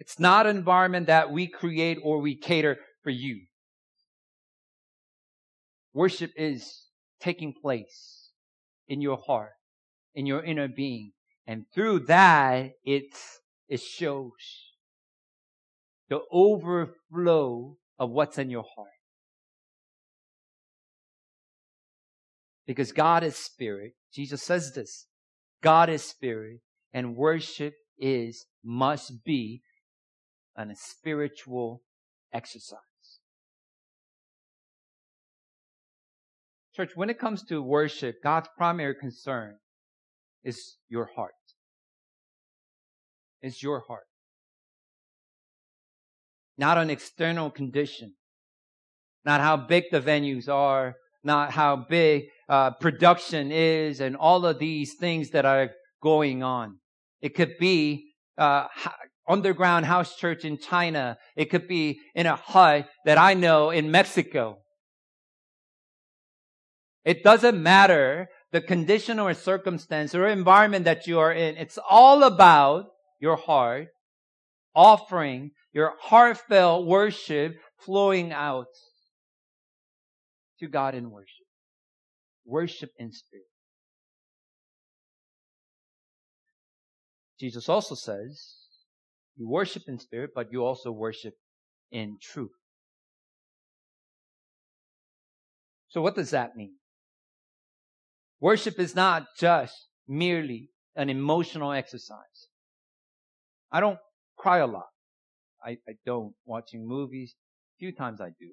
It's 0.00 0.18
not 0.18 0.46
an 0.46 0.56
environment 0.56 1.08
that 1.08 1.30
we 1.30 1.46
create 1.48 1.98
or 2.02 2.20
we 2.22 2.34
cater 2.34 2.78
for 3.02 3.10
you. 3.10 3.42
Worship 5.92 6.30
is 6.36 6.86
taking 7.20 7.52
place 7.52 8.30
in 8.86 9.02
your 9.02 9.18
heart, 9.26 9.50
in 10.14 10.24
your 10.24 10.42
inner 10.42 10.68
being, 10.68 11.12
and 11.48 11.64
through 11.74 12.00
that, 12.00 12.72
it, 12.84 13.16
shows 13.80 14.74
the 16.10 16.20
overflow 16.30 17.78
of 17.98 18.10
what's 18.10 18.36
in 18.36 18.50
your 18.50 18.66
heart. 18.76 18.88
Because 22.66 22.92
God 22.92 23.24
is 23.24 23.34
spirit. 23.34 23.94
Jesus 24.12 24.42
says 24.42 24.74
this. 24.74 25.06
God 25.62 25.88
is 25.88 26.04
spirit 26.04 26.60
and 26.92 27.16
worship 27.16 27.72
is, 27.98 28.44
must 28.62 29.24
be 29.24 29.62
an, 30.54 30.70
a 30.70 30.76
spiritual 30.76 31.82
exercise. 32.30 32.78
Church, 36.76 36.90
when 36.94 37.08
it 37.08 37.18
comes 37.18 37.42
to 37.44 37.62
worship, 37.62 38.16
God's 38.22 38.48
primary 38.56 38.94
concern 38.94 39.56
is 40.44 40.76
your 40.90 41.08
heart. 41.16 41.32
It's 43.42 43.62
your 43.62 43.84
heart. 43.86 44.06
Not 46.56 46.78
an 46.78 46.90
external 46.90 47.50
condition. 47.50 48.14
Not 49.24 49.40
how 49.40 49.56
big 49.56 49.84
the 49.90 50.00
venues 50.00 50.48
are. 50.48 50.96
Not 51.22 51.52
how 51.52 51.76
big 51.88 52.24
uh, 52.48 52.72
production 52.72 53.52
is 53.52 54.00
and 54.00 54.16
all 54.16 54.46
of 54.46 54.58
these 54.58 54.94
things 54.98 55.30
that 55.30 55.44
are 55.44 55.70
going 56.02 56.42
on. 56.42 56.78
It 57.20 57.34
could 57.34 57.58
be 57.58 58.12
uh, 58.36 58.66
underground 59.28 59.86
house 59.86 60.16
church 60.16 60.44
in 60.44 60.58
China. 60.58 61.18
It 61.36 61.46
could 61.46 61.68
be 61.68 62.00
in 62.14 62.26
a 62.26 62.36
hut 62.36 62.88
that 63.04 63.18
I 63.18 63.34
know 63.34 63.70
in 63.70 63.90
Mexico. 63.90 64.58
It 67.04 67.22
doesn't 67.22 67.62
matter 67.62 68.28
the 68.52 68.60
condition 68.60 69.18
or 69.18 69.34
circumstance 69.34 70.14
or 70.14 70.26
environment 70.26 70.84
that 70.84 71.06
you 71.06 71.18
are 71.18 71.32
in. 71.32 71.56
It's 71.56 71.78
all 71.88 72.22
about 72.22 72.86
your 73.18 73.36
heart, 73.36 73.88
offering 74.74 75.50
your 75.72 75.94
heartfelt 76.00 76.86
worship 76.86 77.56
flowing 77.78 78.32
out 78.32 78.66
to 80.60 80.68
God 80.68 80.94
in 80.94 81.10
worship. 81.10 81.46
Worship 82.44 82.90
in 82.98 83.12
spirit. 83.12 83.44
Jesus 87.38 87.68
also 87.68 87.94
says, 87.94 88.56
you 89.36 89.48
worship 89.48 89.84
in 89.86 89.98
spirit, 90.00 90.30
but 90.34 90.50
you 90.50 90.64
also 90.64 90.90
worship 90.90 91.34
in 91.92 92.18
truth. 92.20 92.50
So 95.88 96.02
what 96.02 96.16
does 96.16 96.30
that 96.30 96.56
mean? 96.56 96.74
Worship 98.40 98.78
is 98.78 98.94
not 98.94 99.26
just 99.38 99.74
merely 100.08 100.70
an 100.96 101.08
emotional 101.08 101.72
exercise. 101.72 102.47
I 103.70 103.80
don't 103.80 103.98
cry 104.36 104.58
a 104.58 104.66
lot. 104.66 104.86
I, 105.64 105.78
I 105.88 105.94
don't 106.06 106.34
watching 106.46 106.86
movies. 106.86 107.34
A 107.36 107.78
few 107.78 107.92
times 107.92 108.20
I 108.20 108.28
do. 108.38 108.50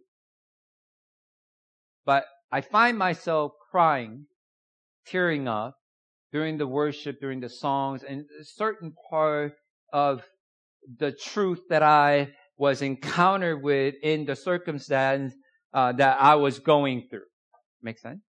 But 2.06 2.26
I 2.52 2.62
find 2.62 2.98
myself 2.98 3.54
crying, 3.72 4.26
tearing 5.08 5.48
up 5.48 5.78
during 6.32 6.58
the 6.58 6.68
worship, 6.68 7.20
during 7.20 7.40
the 7.40 7.50
songs, 7.50 8.04
and 8.04 8.26
a 8.40 8.44
certain 8.44 8.94
part 9.10 9.54
of 9.94 10.24
the 11.00 11.12
truth 11.12 11.62
that 11.70 11.82
I 11.82 12.34
was 12.58 12.82
encountered 12.82 13.64
with 13.64 13.96
in 14.04 14.26
the 14.26 14.36
circumstance 14.36 15.34
uh, 15.74 15.92
that 15.94 16.18
I 16.22 16.36
was 16.36 16.60
going 16.60 17.08
through. 17.10 17.28
Make 17.82 18.00
sense? 18.00 18.22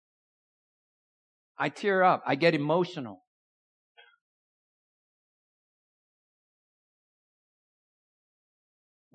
I 1.58 1.70
tear 1.70 2.04
up. 2.04 2.24
I 2.26 2.36
get 2.36 2.54
emotional. 2.54 3.25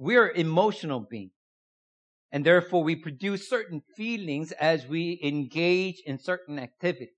We're 0.01 0.31
emotional 0.31 1.01
beings. 1.01 1.33
And 2.33 2.43
therefore 2.43 2.83
we 2.83 2.97
produce 2.97 3.51
certain 3.51 3.83
feelings 3.99 4.51
as 4.53 4.87
we 4.87 5.21
engage 5.23 6.01
in 6.07 6.19
certain 6.19 6.59
activities. 6.59 7.11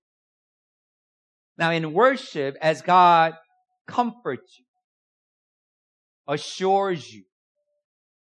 Now 1.57 1.71
in 1.71 1.93
worship, 1.93 2.57
as 2.61 2.81
God 2.81 3.35
comforts 3.87 4.59
you, 4.59 4.65
assures 6.27 7.13
you, 7.13 7.23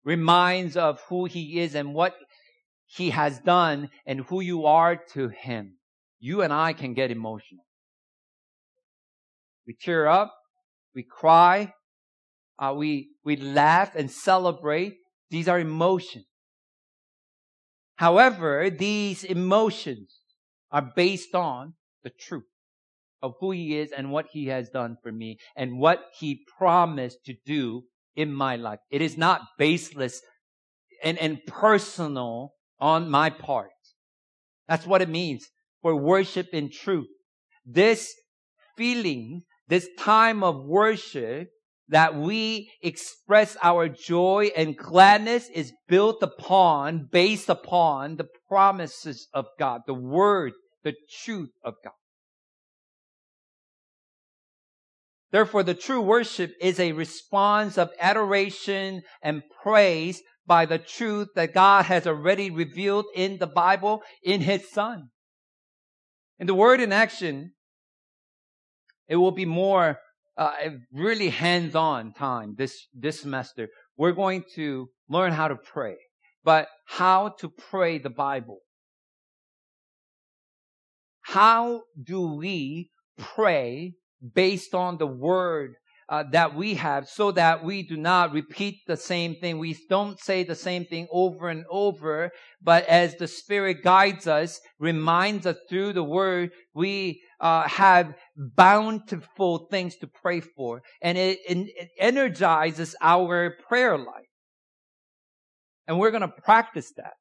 reminds 0.04 0.78
of 0.78 1.02
who 1.10 1.26
He 1.26 1.60
is 1.60 1.74
and 1.74 1.96
what 1.96 2.16
He 2.86 3.10
has 3.10 3.40
done 3.40 3.90
and 4.06 4.20
who 4.22 4.40
you 4.40 4.68
are 4.68 4.98
to 5.14 5.30
Him, 5.30 5.78
you 6.20 6.44
and 6.44 6.54
I 6.54 6.74
can 6.74 6.94
get 6.94 7.10
emotional. 7.10 7.66
We 9.66 9.74
tear 9.74 10.08
up, 10.08 10.32
we 10.94 11.02
cry, 11.02 11.74
uh, 12.60 12.74
we, 12.76 13.10
we 13.24 13.36
laugh 13.36 13.96
and 13.96 14.10
celebrate. 14.10 14.98
These 15.30 15.48
are 15.48 15.60
emotions. 15.60 16.26
However, 17.96 18.70
these 18.70 19.24
emotions 19.24 20.20
are 20.72 20.92
based 20.96 21.36
on 21.36 21.74
the 22.04 22.10
truth 22.10 22.44
of 23.22 23.36
who 23.40 23.52
he 23.52 23.78
is 23.78 23.92
and 23.92 24.12
what 24.12 24.28
he 24.32 24.48
has 24.48 24.70
done 24.70 24.98
for 25.02 25.12
me 25.12 25.38
and 25.56 25.80
what 25.80 26.00
he 26.20 26.46
promised 26.58 27.24
to 27.26 27.36
do 27.46 27.84
in 28.16 28.34
my 28.34 28.56
life. 28.56 28.80
It 28.92 29.02
is 29.02 29.18
not 29.18 29.42
baseless 29.58 30.22
and, 31.04 31.18
and 31.18 31.40
personal 31.48 32.54
on 32.80 33.10
my 33.10 33.30
part. 33.30 33.70
That's 34.68 34.86
what 34.86 35.02
it 35.02 35.10
means 35.10 35.48
for 35.82 35.96
worship 35.96 36.50
in 36.54 36.70
truth. 36.70 37.08
This 37.66 38.14
feeling, 38.76 39.44
this 39.68 39.88
time 39.98 40.44
of 40.44 40.66
worship 40.66 41.50
that 41.94 42.16
we 42.16 42.72
express 42.82 43.56
our 43.62 43.88
joy 43.88 44.50
and 44.58 44.76
gladness 44.76 45.48
is 45.54 45.72
built 45.88 46.24
upon, 46.24 47.08
based 47.12 47.50
upon 47.50 48.16
the 48.16 48.26
promises 48.48 49.28
of 49.32 49.46
God, 49.60 49.82
the 49.86 49.94
word, 49.94 50.54
the 50.84 50.96
truth 51.24 51.52
of 51.64 51.76
God. 51.84 51.94
Therefore, 55.32 55.62
the 55.62 55.76
true 55.76 56.02
worship 56.02 56.54
is 56.60 56.80
a 56.80 56.94
response 56.94 57.78
of 57.78 57.92
adoration 58.00 59.04
and 59.22 59.44
praise 59.62 60.20
by 60.48 60.66
the 60.66 60.80
truth 60.80 61.28
that 61.36 61.54
God 61.54 61.86
has 61.86 62.08
already 62.08 62.50
revealed 62.50 63.06
in 63.14 63.38
the 63.38 63.48
Bible 63.48 64.02
in 64.24 64.42
His 64.42 64.68
Son. 64.72 65.10
In 66.40 66.48
the 66.48 66.56
word 66.56 66.82
in 66.82 66.92
action, 66.92 67.52
it 69.08 69.18
will 69.18 69.32
be 69.32 69.46
more 69.46 70.00
uh, 70.38 70.52
really 70.92 71.30
hands-on 71.30 72.14
time 72.14 72.56
this 72.58 72.88
this 72.94 73.20
semester. 73.22 73.70
We're 73.98 74.14
going 74.14 74.44
to 74.56 74.90
learn 75.10 75.32
how 75.32 75.48
to 75.48 75.56
pray, 75.56 75.98
but 76.44 76.68
how 76.86 77.36
to 77.40 77.50
pray 77.50 78.00
the 78.00 78.10
Bible. 78.10 78.60
How 81.22 81.84
do 82.02 82.36
we 82.36 82.90
pray 83.18 83.94
based 84.34 84.74
on 84.74 84.98
the 84.98 85.08
word 85.08 85.76
uh, 86.10 86.24
that 86.32 86.56
we 86.56 86.76
have 86.76 87.08
so 87.08 87.32
that 87.32 87.64
we 87.64 87.84
do 87.84 87.98
not 87.98 88.34
repeat 88.34 88.82
the 88.88 88.98
same 88.98 89.36
thing. 89.36 89.58
We 89.58 89.78
don't 89.90 90.20
say 90.20 90.44
the 90.44 90.56
same 90.56 90.86
thing 90.86 91.08
over 91.12 91.50
and 91.50 91.66
over, 91.70 92.32
but 92.62 92.86
as 92.86 93.16
the 93.16 93.28
Spirit 93.28 93.84
guides 93.84 94.28
us, 94.28 94.60
reminds 94.80 95.46
us 95.46 95.58
through 95.70 95.94
the 95.94 96.04
word, 96.04 96.52
we 96.74 97.22
uh, 97.40 97.68
have 97.68 98.14
bountiful 98.36 99.68
things 99.70 99.96
to 99.98 100.08
pray 100.08 100.40
for. 100.40 100.82
And 101.02 101.18
it, 101.18 101.40
it 101.48 101.90
energizes 101.98 102.96
our 103.02 103.56
prayer 103.68 103.98
life. 103.98 104.28
And 105.88 106.00
we're 106.00 106.12
going 106.12 106.22
to 106.22 106.28
practice 106.28 106.92
that. 106.98 107.14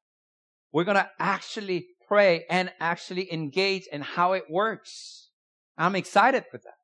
We're 0.71 0.85
going 0.85 0.97
to 0.97 1.09
actually 1.19 1.87
pray 2.07 2.45
and 2.49 2.71
actually 2.79 3.31
engage 3.31 3.87
in 3.91 4.01
how 4.01 4.33
it 4.33 4.43
works. 4.49 5.29
I'm 5.77 5.95
excited 5.95 6.45
for 6.49 6.57
that. 6.57 6.82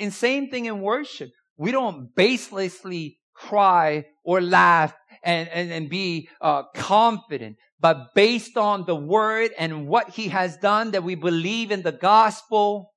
And 0.00 0.12
same 0.12 0.48
thing 0.48 0.64
in 0.64 0.80
worship. 0.80 1.30
We 1.56 1.70
don't 1.70 2.14
baselessly 2.16 3.18
cry 3.34 4.06
or 4.24 4.40
laugh 4.40 4.94
and, 5.22 5.48
and, 5.50 5.70
and 5.70 5.90
be 5.90 6.28
uh, 6.40 6.62
confident, 6.74 7.56
but 7.78 8.14
based 8.14 8.56
on 8.56 8.86
the 8.86 8.96
word 8.96 9.50
and 9.58 9.86
what 9.86 10.10
he 10.10 10.28
has 10.28 10.56
done, 10.56 10.92
that 10.92 11.04
we 11.04 11.14
believe 11.14 11.70
in 11.70 11.82
the 11.82 11.92
gospel, 11.92 12.92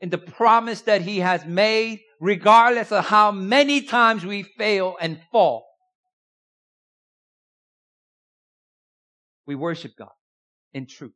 in 0.00 0.10
the 0.10 0.18
promise 0.18 0.82
that 0.82 1.00
he 1.02 1.20
has 1.20 1.46
made, 1.46 2.00
regardless 2.20 2.92
of 2.92 3.06
how 3.06 3.30
many 3.30 3.82
times 3.82 4.24
we 4.24 4.42
fail 4.42 4.96
and 5.00 5.20
fall. 5.30 5.64
We 9.46 9.54
worship 9.54 9.92
God 9.98 10.08
in 10.72 10.86
truth 10.86 11.12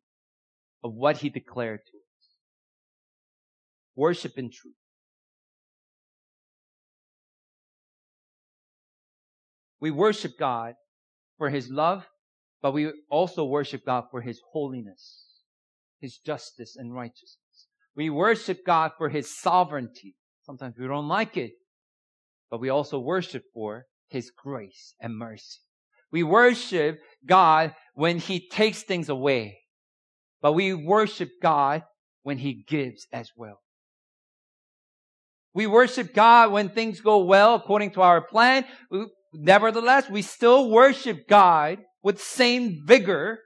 of 0.82 0.94
what 0.94 1.18
he 1.18 1.28
declared 1.28 1.80
to 1.84 1.96
us. 1.96 2.28
Worship 3.94 4.38
in 4.38 4.50
truth. 4.50 4.74
We 9.80 9.90
worship 9.90 10.38
God 10.38 10.74
for 11.38 11.50
His 11.50 11.68
love, 11.70 12.06
but 12.62 12.72
we 12.72 12.90
also 13.10 13.44
worship 13.44 13.84
God 13.84 14.04
for 14.10 14.20
His 14.20 14.40
holiness, 14.52 15.26
His 16.00 16.18
justice 16.18 16.76
and 16.76 16.94
righteousness. 16.94 17.68
We 17.94 18.10
worship 18.10 18.64
God 18.64 18.92
for 18.96 19.08
His 19.08 19.38
sovereignty. 19.38 20.16
Sometimes 20.44 20.76
we 20.78 20.86
don't 20.86 21.08
like 21.08 21.36
it, 21.36 21.52
but 22.50 22.60
we 22.60 22.68
also 22.68 22.98
worship 22.98 23.44
for 23.52 23.86
His 24.08 24.30
grace 24.30 24.94
and 25.00 25.16
mercy. 25.16 25.60
We 26.12 26.22
worship 26.22 27.00
God 27.26 27.74
when 27.94 28.18
He 28.18 28.48
takes 28.48 28.82
things 28.82 29.08
away, 29.08 29.58
but 30.40 30.52
we 30.52 30.72
worship 30.72 31.30
God 31.42 31.82
when 32.22 32.38
He 32.38 32.64
gives 32.66 33.06
as 33.12 33.30
well. 33.36 33.60
We 35.52 35.66
worship 35.66 36.12
God 36.12 36.52
when 36.52 36.68
things 36.68 37.00
go 37.00 37.24
well 37.24 37.54
according 37.54 37.92
to 37.92 38.02
our 38.02 38.20
plan. 38.20 38.66
Nevertheless, 39.32 40.08
we 40.08 40.22
still 40.22 40.70
worship 40.70 41.28
God 41.28 41.78
with 42.02 42.20
same 42.20 42.82
vigor 42.84 43.40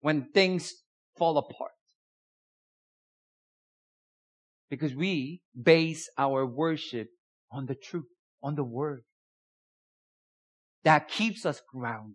when 0.00 0.28
things 0.32 0.72
fall 1.16 1.38
apart. 1.38 1.72
Because 4.68 4.94
we 4.94 5.42
base 5.60 6.08
our 6.18 6.44
worship 6.44 7.08
on 7.50 7.66
the 7.66 7.74
truth, 7.74 8.06
on 8.42 8.54
the 8.54 8.64
word. 8.64 9.02
That 10.84 11.08
keeps 11.08 11.46
us 11.46 11.60
grounded. 11.72 12.14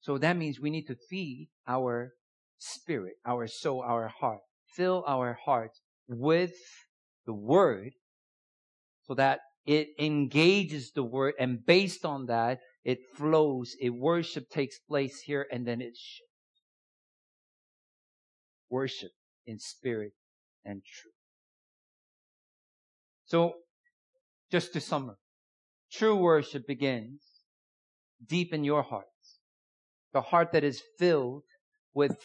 So 0.00 0.16
that 0.16 0.36
means 0.36 0.58
we 0.58 0.70
need 0.70 0.86
to 0.86 0.96
feed 1.10 1.50
our 1.66 2.12
spirit, 2.58 3.16
our 3.26 3.46
soul, 3.46 3.82
our 3.82 4.08
heart. 4.08 4.40
Fill 4.74 5.04
our 5.06 5.38
hearts 5.44 5.82
with 6.06 6.52
the 7.28 7.34
word 7.34 7.92
so 9.06 9.14
that 9.14 9.40
it 9.66 9.88
engages 10.00 10.92
the 10.94 11.02
word 11.02 11.34
and 11.38 11.64
based 11.64 12.06
on 12.06 12.24
that, 12.26 12.58
it 12.84 13.00
flows, 13.14 13.76
a 13.82 13.90
worship 13.90 14.48
takes 14.48 14.78
place 14.78 15.20
here 15.20 15.46
and 15.52 15.66
then 15.66 15.82
it 15.82 15.94
shows. 15.94 16.24
Worship 18.70 19.10
in 19.46 19.58
spirit 19.58 20.12
and 20.64 20.80
truth. 20.82 21.12
So, 23.26 23.52
just 24.50 24.72
to 24.72 24.80
summarize, 24.80 25.16
true 25.92 26.16
worship 26.16 26.66
begins 26.66 27.20
deep 28.26 28.54
in 28.54 28.64
your 28.64 28.82
hearts. 28.82 29.40
The 30.14 30.22
heart 30.22 30.52
that 30.52 30.64
is 30.64 30.82
filled 30.98 31.42
with 31.92 32.16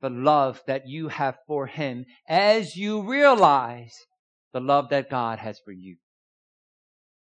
the 0.00 0.10
love 0.10 0.60
that 0.66 0.88
you 0.88 1.08
have 1.08 1.36
for 1.46 1.68
Him 1.68 2.06
as 2.28 2.74
you 2.74 3.08
realize 3.08 3.94
the 4.52 4.60
love 4.60 4.90
that 4.90 5.10
God 5.10 5.38
has 5.38 5.58
for 5.64 5.72
you. 5.72 5.96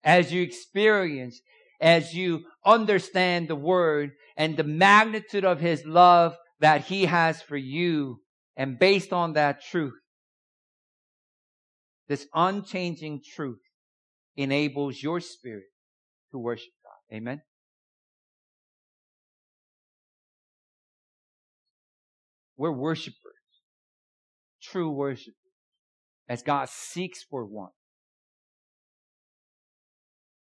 As 0.04 0.32
you 0.32 0.42
experience, 0.42 1.40
as 1.82 2.14
you 2.14 2.46
understand 2.66 3.48
the 3.48 3.56
word 3.56 4.12
and 4.36 4.58
the 4.58 4.64
magnitude 4.64 5.46
of 5.46 5.60
his 5.60 5.86
love 5.86 6.36
that 6.60 6.86
he 6.86 7.06
has 7.06 7.42
for 7.42 7.58
you, 7.58 8.22
and 8.58 8.78
based 8.78 9.14
on 9.14 9.34
that 9.34 9.64
truth, 9.64 9.94
this 12.08 12.28
unchanging 12.34 13.22
truth 13.36 13.62
enables 14.36 15.02
your 15.02 15.20
spirit 15.20 15.66
to 16.32 16.40
worship 16.40 16.72
God. 16.84 17.16
Amen. 17.16 17.42
We're 22.58 22.72
worshipers, 22.72 23.16
true 24.62 24.92
worshipers 24.92 25.39
as 26.30 26.44
God 26.44 26.70
seeks 26.70 27.24
for 27.24 27.44
one. 27.44 27.72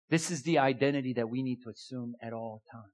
This 0.10 0.32
is 0.32 0.43
the 0.43 0.60
identity 0.60 1.13
that 1.13 1.30
we 1.30 1.43
need 1.43 1.62
to 1.63 1.69
assume 1.69 2.15
at 2.22 2.34
all 2.34 2.63
times. 2.72 2.93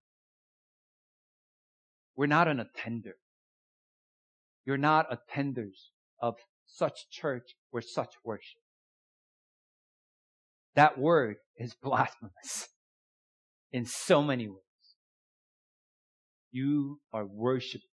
We're 2.15 2.25
not 2.25 2.47
an 2.47 2.59
attender. 2.59 3.15
You're 4.65 4.77
not 4.77 5.07
attenders 5.09 5.91
of 6.21 6.35
such 6.65 7.09
church 7.09 7.55
or 7.71 7.81
such 7.81 8.13
worship. 8.23 8.59
That 10.75 10.97
word 10.97 11.37
is 11.57 11.73
blasphemous 11.83 12.69
in 13.71 13.85
so 13.85 14.23
many 14.23 14.47
ways. 14.47 14.57
You 16.51 16.99
are 17.13 17.25
worshipers 17.25 17.83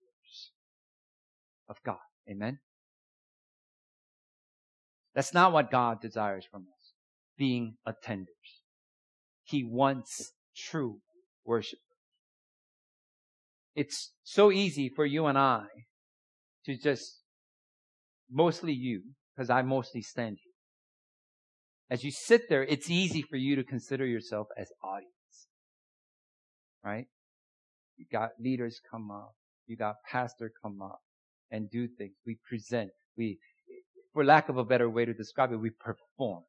of 1.69 1.83
God. 1.85 1.99
Amen. 2.29 2.59
That's 5.17 5.33
not 5.33 5.53
what 5.53 5.71
God 5.71 6.01
desires 6.03 6.45
from 6.49 6.67
us, 6.69 6.93
being 7.39 7.79
attenders. 7.89 8.61
He 9.45 9.65
wants 9.65 10.33
true 10.55 10.99
worshipers. 11.45 11.81
It's 13.75 14.13
so 14.23 14.53
easy 14.53 14.91
for 14.95 15.07
you 15.07 15.25
and 15.27 15.39
I 15.39 15.65
to 16.67 16.77
just, 16.77 17.23
mostly 18.31 18.75
you, 18.75 19.03
because 19.35 19.49
I 19.49 19.63
mostly 19.63 20.03
stand 20.03 20.37
here. 20.43 20.53
As 21.89 22.05
you 22.05 22.11
sit 22.11 22.51
there, 22.51 22.65
it's 22.65 22.91
easy 22.91 23.23
for 23.23 23.37
you 23.37 23.57
to 23.57 23.65
consider 23.65 24.05
yourself 24.05 24.49
as 24.59 24.69
audience. 24.85 25.13
Right? 26.85 27.07
You 27.97 28.05
got 28.13 28.31
leaders 28.39 28.81
come 28.91 29.11
up. 29.11 29.35
You 29.67 29.77
got 29.77 29.95
pastor 30.11 30.53
come 30.63 30.83
up 30.83 31.01
and 31.51 31.71
do 31.71 31.89
things. 31.89 32.17
We 32.27 32.39
present. 32.49 32.91
We, 33.17 33.39
for 34.17 34.25
lack 34.25 34.49
of 34.49 34.57
a 34.57 34.65
better 34.65 34.89
way 34.89 35.05
to 35.05 35.13
describe 35.13 35.53
it, 35.53 35.57
we 35.57 35.69
perform. 35.69 36.43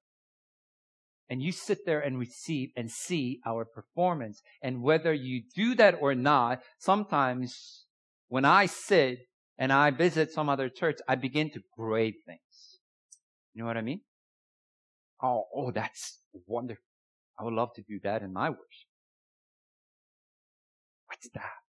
And 1.30 1.42
you 1.44 1.52
sit 1.52 1.80
there 1.86 2.00
and 2.00 2.18
receive 2.18 2.70
and 2.78 2.90
see 2.90 3.42
our 3.46 3.66
performance. 3.66 4.42
And 4.62 4.82
whether 4.82 5.14
you 5.14 5.44
do 5.54 5.76
that 5.76 5.96
or 6.00 6.16
not, 6.16 6.62
sometimes 6.80 7.84
when 8.30 8.46
I 8.46 8.68
sit 8.68 9.20
and 9.58 9.74
I 9.74 9.92
visit 9.92 10.32
some 10.32 10.48
other 10.48 10.70
church, 10.70 11.00
I 11.10 11.16
begin 11.16 11.50
to 11.52 11.62
grade 11.78 12.14
things. 12.26 12.80
You 13.54 13.64
know 13.64 13.68
what 13.68 13.76
I 13.76 13.82
mean? 13.82 14.00
Oh, 15.22 15.44
oh, 15.54 15.72
that's 15.72 16.22
wonderful. 16.46 16.86
I 17.38 17.44
would 17.44 17.54
love 17.54 17.74
to 17.76 17.82
do 17.82 18.00
that 18.06 18.22
in 18.22 18.32
my 18.32 18.50
worship. 18.50 18.88
What's 21.08 21.28
that? 21.34 21.67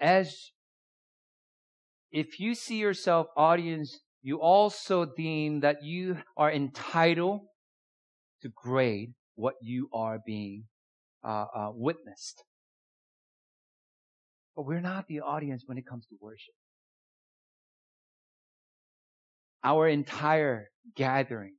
As 0.00 0.50
if 2.10 2.40
you 2.40 2.54
see 2.54 2.78
yourself 2.78 3.26
audience, 3.36 4.00
you 4.22 4.40
also 4.40 5.04
deem 5.04 5.60
that 5.60 5.82
you 5.82 6.18
are 6.36 6.50
entitled 6.50 7.42
to 8.42 8.48
grade 8.48 9.12
what 9.34 9.54
you 9.60 9.88
are 9.92 10.18
being 10.24 10.64
uh, 11.24 11.46
uh, 11.54 11.70
witnessed. 11.72 12.42
But 14.56 14.66
we're 14.66 14.80
not 14.80 15.06
the 15.06 15.20
audience 15.20 15.64
when 15.66 15.78
it 15.78 15.86
comes 15.86 16.06
to 16.06 16.16
worship. 16.20 16.54
Our 19.62 19.88
entire 19.88 20.70
gathering, 20.96 21.56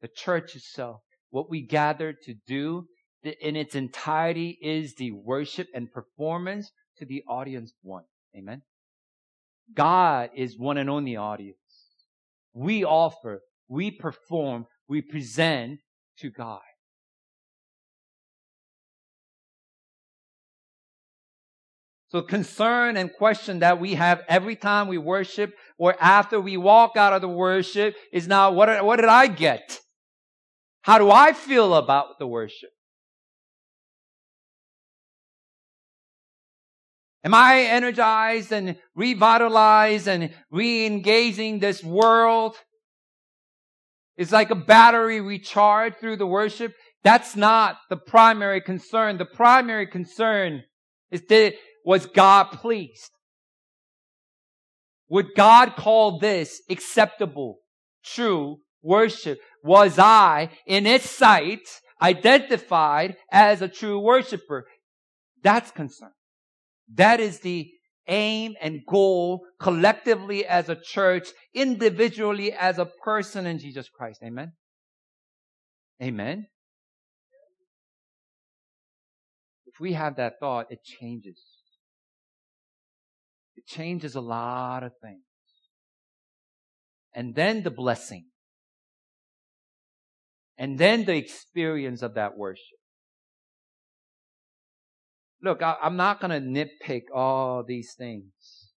the 0.00 0.08
church 0.08 0.54
itself, 0.54 1.00
what 1.30 1.50
we 1.50 1.66
gather 1.66 2.12
to 2.12 2.34
do 2.46 2.86
in 3.22 3.56
its 3.56 3.74
entirety 3.74 4.56
is 4.62 4.94
the 4.94 5.10
worship 5.10 5.66
and 5.74 5.92
performance 5.92 6.70
to 6.98 7.04
the 7.04 7.22
audience 7.28 7.72
one. 7.82 8.04
Amen. 8.36 8.62
God 9.74 10.30
is 10.34 10.58
one 10.58 10.78
and 10.78 10.88
only 10.88 11.16
audience. 11.16 11.58
We 12.54 12.84
offer, 12.84 13.42
we 13.68 13.90
perform, 13.90 14.66
we 14.88 15.02
present 15.02 15.80
to 16.18 16.30
God. 16.30 16.60
So 22.08 22.22
concern 22.22 22.96
and 22.96 23.12
question 23.12 23.58
that 23.58 23.80
we 23.80 23.94
have 23.94 24.22
every 24.28 24.56
time 24.56 24.86
we 24.86 24.96
worship 24.96 25.54
or 25.76 25.96
after 26.00 26.40
we 26.40 26.56
walk 26.56 26.96
out 26.96 27.12
of 27.12 27.20
the 27.20 27.28
worship 27.28 27.96
is 28.12 28.28
now, 28.28 28.52
what, 28.52 28.84
what 28.84 28.96
did 28.96 29.06
I 29.06 29.26
get? 29.26 29.80
How 30.82 30.98
do 30.98 31.10
I 31.10 31.32
feel 31.32 31.74
about 31.74 32.18
the 32.20 32.26
worship? 32.28 32.70
Am 37.24 37.34
I 37.34 37.62
energized 37.62 38.52
and 38.52 38.76
revitalized 38.94 40.06
and 40.06 40.32
re-engaging 40.50 41.58
this 41.58 41.82
world? 41.82 42.56
It's 44.16 44.32
like 44.32 44.50
a 44.50 44.54
battery 44.54 45.20
recharged 45.20 45.98
through 45.98 46.16
the 46.16 46.26
worship. 46.26 46.72
That's 47.02 47.36
not 47.36 47.78
the 47.90 47.96
primary 47.96 48.60
concern. 48.60 49.18
The 49.18 49.26
primary 49.26 49.86
concern 49.86 50.62
is 51.10 51.22
that 51.28 51.54
was 51.84 52.06
God 52.06 52.46
pleased? 52.50 53.10
Would 55.08 55.34
God 55.36 55.76
call 55.76 56.18
this 56.18 56.60
acceptable, 56.68 57.58
true 58.04 58.58
worship? 58.82 59.38
Was 59.62 59.98
I, 59.98 60.50
in 60.66 60.86
its 60.86 61.08
sight, 61.08 61.60
identified 62.02 63.16
as 63.30 63.62
a 63.62 63.68
true 63.68 64.00
worshiper? 64.00 64.66
That's 65.42 65.70
concern. 65.70 66.10
That 66.94 67.20
is 67.20 67.40
the 67.40 67.70
aim 68.08 68.54
and 68.60 68.80
goal 68.86 69.44
collectively 69.58 70.46
as 70.46 70.68
a 70.68 70.76
church, 70.76 71.28
individually 71.54 72.52
as 72.52 72.78
a 72.78 72.86
person 72.86 73.46
in 73.46 73.58
Jesus 73.58 73.88
Christ. 73.88 74.20
Amen. 74.24 74.52
Amen. 76.02 76.46
If 79.66 79.80
we 79.80 79.94
have 79.94 80.16
that 80.16 80.34
thought, 80.40 80.66
it 80.70 80.84
changes. 80.84 81.42
It 83.56 83.66
changes 83.66 84.14
a 84.14 84.20
lot 84.20 84.82
of 84.82 84.92
things. 85.02 85.22
And 87.14 87.34
then 87.34 87.62
the 87.62 87.70
blessing. 87.70 88.26
And 90.58 90.78
then 90.78 91.04
the 91.04 91.16
experience 91.16 92.02
of 92.02 92.14
that 92.14 92.36
worship. 92.36 92.78
Look, 95.46 95.62
I, 95.62 95.76
am 95.84 95.96
not 95.96 96.20
going 96.20 96.32
to 96.32 96.40
nitpick 96.40 97.02
all 97.14 97.62
these 97.62 97.94
things. 97.96 98.72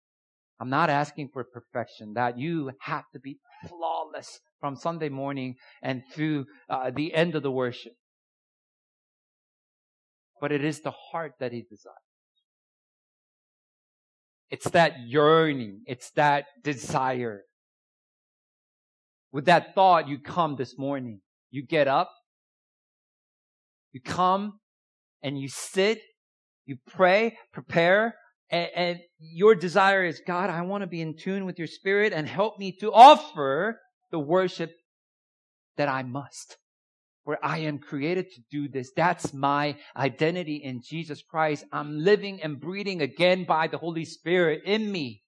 I'm 0.59 0.69
not 0.69 0.91
asking 0.91 1.29
for 1.33 1.45
perfection, 1.45 2.15
that 2.15 2.41
you 2.41 2.73
have 2.81 3.05
to 3.13 3.21
be 3.21 3.39
flawless 3.69 4.41
from 4.59 4.75
Sunday 4.75 5.09
morning 5.09 5.55
and 5.81 6.03
through 6.13 6.47
uh, 6.69 6.91
the 6.91 7.15
end 7.15 7.37
of 7.37 7.45
the 7.45 7.53
worship. 7.53 7.93
But 10.41 10.51
it 10.51 10.65
is 10.65 10.81
the 10.81 10.91
heart 10.91 11.35
that 11.39 11.53
He 11.53 11.63
desires. 11.63 11.95
It's 14.51 14.69
that 14.71 14.95
yearning. 15.07 15.83
It's 15.87 16.11
that 16.17 16.47
desire. 16.65 17.43
With 19.31 19.45
that 19.45 19.77
thought, 19.77 20.09
you 20.09 20.19
come 20.19 20.57
this 20.57 20.77
morning. 20.77 21.21
You 21.53 21.65
get 21.65 21.87
up. 21.87 22.11
You 23.93 24.01
come 24.01 24.59
and 25.23 25.39
you 25.39 25.49
sit 25.49 26.01
you 26.67 26.77
pray, 26.87 27.37
prepare, 27.53 28.15
and, 28.51 28.69
and 28.75 29.01
your 29.19 29.55
desire 29.55 30.05
is, 30.05 30.21
God, 30.27 30.51
I 30.51 30.63
want 30.63 30.83
to 30.83 30.87
be 30.87 31.01
in 31.01 31.17
tune 31.17 31.47
with 31.47 31.59
your 31.59 31.69
spirit 31.69 32.13
and 32.13 32.29
help 32.29 32.59
me 32.59 32.73
to 32.81 32.93
offer 32.93 33.81
the 34.11 34.19
worship 34.19 34.73
that 35.77 35.89
I 35.89 36.03
must. 36.03 36.57
Where 37.25 37.45
I 37.45 37.59
am 37.59 37.79
created 37.79 38.31
to 38.31 38.41
do 38.53 38.69
this. 38.69 38.93
That's 38.95 39.35
my 39.35 39.77
identity 39.97 40.57
in 40.63 40.81
Jesus 40.81 41.23
Christ. 41.23 41.65
I'm 41.73 41.99
living 41.99 42.41
and 42.41 42.61
breathing 42.61 43.03
again 43.03 43.45
by 43.45 43.67
the 43.67 43.79
Holy 43.79 44.05
Spirit 44.05 44.63
in 44.65 44.93
me. 44.93 45.23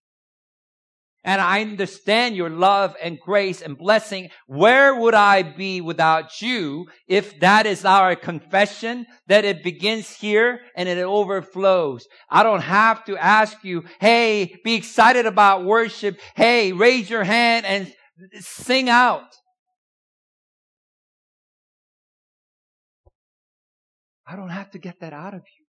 And 1.24 1.40
I 1.40 1.60
understand 1.60 2.36
your 2.36 2.48
love 2.48 2.96
and 3.02 3.18
grace 3.18 3.60
and 3.60 3.76
blessing. 3.76 4.30
Where 4.46 4.94
would 4.94 5.14
I 5.14 5.42
be 5.42 5.80
without 5.80 6.40
you 6.40 6.86
if 7.06 7.40
that 7.40 7.66
is 7.66 7.84
our 7.84 8.14
confession 8.14 9.06
that 9.26 9.44
it 9.44 9.62
begins 9.62 10.10
here 10.14 10.60
and 10.76 10.88
it 10.88 10.98
overflows? 10.98 12.06
I 12.30 12.42
don't 12.42 12.62
have 12.62 13.04
to 13.06 13.16
ask 13.16 13.64
you, 13.64 13.84
hey, 14.00 14.58
be 14.64 14.74
excited 14.74 15.26
about 15.26 15.64
worship. 15.64 16.20
Hey, 16.34 16.72
raise 16.72 17.10
your 17.10 17.24
hand 17.24 17.66
and 17.66 17.92
sing 18.40 18.88
out. 18.88 19.36
I 24.26 24.36
don't 24.36 24.50
have 24.50 24.70
to 24.72 24.78
get 24.78 25.00
that 25.00 25.12
out 25.12 25.34
of 25.34 25.40
you. 25.40 25.67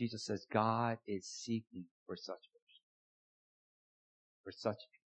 Jesus 0.00 0.24
says 0.24 0.46
God 0.50 0.96
is 1.06 1.26
seeking 1.26 1.84
for 2.06 2.16
such 2.16 2.40
person, 2.40 2.80
for 4.42 4.50
such 4.50 4.78
people. 4.78 5.10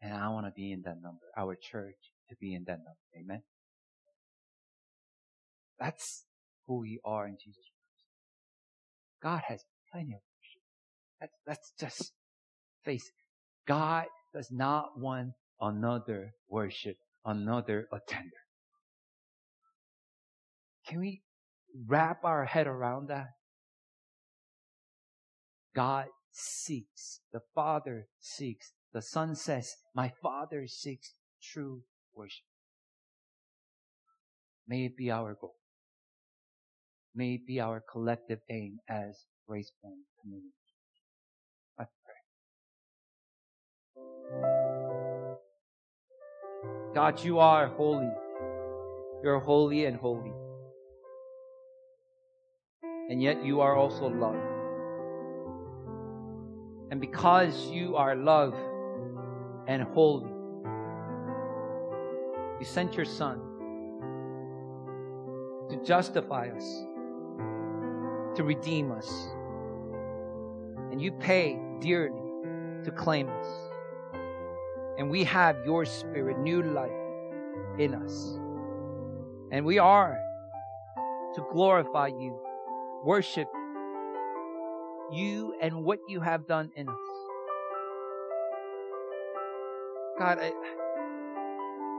And 0.00 0.14
I 0.14 0.30
want 0.30 0.46
to 0.46 0.52
be 0.56 0.72
in 0.72 0.80
that 0.86 0.96
number, 1.02 1.26
our 1.36 1.56
church 1.56 1.98
to 2.30 2.36
be 2.40 2.54
in 2.54 2.64
that 2.64 2.78
number. 2.78 3.04
Amen. 3.20 3.42
That's 5.78 6.24
who 6.66 6.80
we 6.80 7.00
are 7.04 7.26
in 7.26 7.36
Jesus 7.36 7.64
Christ. 7.66 8.06
God 9.22 9.42
has 9.46 9.62
plenty 9.92 10.14
of 10.14 10.20
worship. 10.22 10.62
That's, 11.20 11.38
that's 11.46 11.72
just 11.78 12.12
face. 12.82 13.04
It. 13.04 13.68
God 13.68 14.06
does 14.32 14.48
not 14.50 14.98
want 14.98 15.32
another 15.60 16.32
worship, 16.48 16.96
another 17.26 17.88
attender. 17.92 18.30
Can 20.88 21.00
we 21.00 21.20
wrap 21.86 22.24
our 22.24 22.44
head 22.44 22.66
around 22.66 23.08
that? 23.08 23.30
God 25.74 26.06
seeks. 26.30 27.20
The 27.32 27.40
Father 27.54 28.06
seeks. 28.20 28.72
The 28.92 29.02
Son 29.02 29.34
says, 29.34 29.74
my 29.94 30.12
Father 30.22 30.66
seeks 30.66 31.14
true 31.42 31.82
worship. 32.14 32.44
May 34.68 34.86
it 34.86 34.96
be 34.96 35.10
our 35.10 35.34
goal. 35.34 35.56
May 37.14 37.34
it 37.34 37.46
be 37.46 37.60
our 37.60 37.80
collective 37.80 38.40
aim 38.50 38.78
as 38.88 39.26
Grace 39.46 39.70
Point 39.82 39.98
community. 40.20 40.54
Let's 41.78 41.92
pray. 42.04 42.14
God, 46.94 47.22
you 47.22 47.38
are 47.40 47.66
holy. 47.68 48.10
You're 49.22 49.40
holy 49.40 49.84
and 49.84 49.96
holy 49.96 50.32
and 53.08 53.22
yet 53.22 53.44
you 53.44 53.60
are 53.60 53.76
also 53.76 54.08
love. 54.08 54.40
And 56.90 57.00
because 57.00 57.66
you 57.66 57.96
are 57.96 58.14
love 58.14 58.54
and 59.66 59.82
holy, 59.82 60.30
you 62.58 62.64
sent 62.64 62.94
your 62.94 63.04
Son 63.04 63.40
to 65.70 65.76
justify 65.84 66.48
us, 66.48 66.64
to 68.36 68.44
redeem 68.44 68.92
us. 68.92 69.28
And 70.90 71.02
you 71.02 71.12
pay 71.12 71.58
dearly 71.80 72.20
to 72.84 72.90
claim 72.90 73.28
us. 73.28 73.46
And 74.98 75.10
we 75.10 75.24
have 75.24 75.56
your 75.64 75.84
spirit, 75.84 76.38
new 76.38 76.62
life 76.62 76.90
in 77.78 77.94
us. 77.94 78.38
And 79.50 79.64
we 79.64 79.78
are 79.78 80.18
to 81.34 81.46
glorify 81.52 82.08
you, 82.08 82.38
worship 83.04 83.48
you 85.12 85.54
and 85.60 85.84
what 85.84 85.98
you 86.08 86.20
have 86.20 86.46
done 86.46 86.70
in 86.74 86.88
us. 86.88 86.96
God, 90.18 90.38
I, 90.40 90.52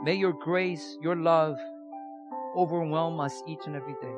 may 0.03 0.15
your 0.15 0.33
grace, 0.33 0.97
your 1.01 1.15
love 1.15 1.57
overwhelm 2.55 3.19
us 3.19 3.43
each 3.47 3.59
and 3.65 3.75
every 3.75 3.93
day. 4.01 4.15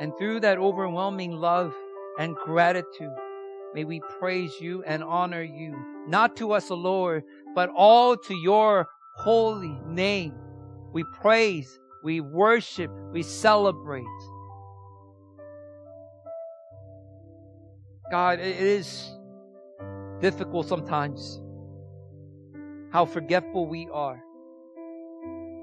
And 0.00 0.12
through 0.16 0.40
that 0.40 0.58
overwhelming 0.58 1.32
love 1.32 1.74
and 2.18 2.34
gratitude, 2.36 3.12
may 3.74 3.84
we 3.84 4.00
praise 4.18 4.52
you 4.60 4.82
and 4.84 5.02
honor 5.02 5.42
you, 5.42 5.76
not 6.06 6.36
to 6.36 6.52
us, 6.52 6.70
Lord, 6.70 7.24
but 7.54 7.68
all 7.76 8.16
to 8.16 8.34
your 8.34 8.86
holy 9.16 9.76
name. 9.86 10.34
We 10.92 11.04
praise, 11.20 11.78
we 12.04 12.20
worship, 12.20 12.90
we 13.12 13.22
celebrate. 13.22 14.04
God, 18.10 18.40
it 18.40 18.56
is 18.56 19.10
difficult 20.20 20.66
sometimes 20.66 21.40
how 22.90 23.04
forgetful 23.04 23.66
we 23.66 23.88
are. 23.92 24.22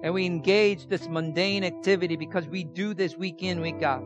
And 0.03 0.13
we 0.13 0.25
engage 0.25 0.87
this 0.87 1.07
mundane 1.07 1.63
activity 1.63 2.15
because 2.15 2.47
we 2.47 2.63
do 2.63 2.93
this 2.93 3.17
week 3.17 3.41
in, 3.41 3.61
week 3.61 3.81
out. 3.81 4.03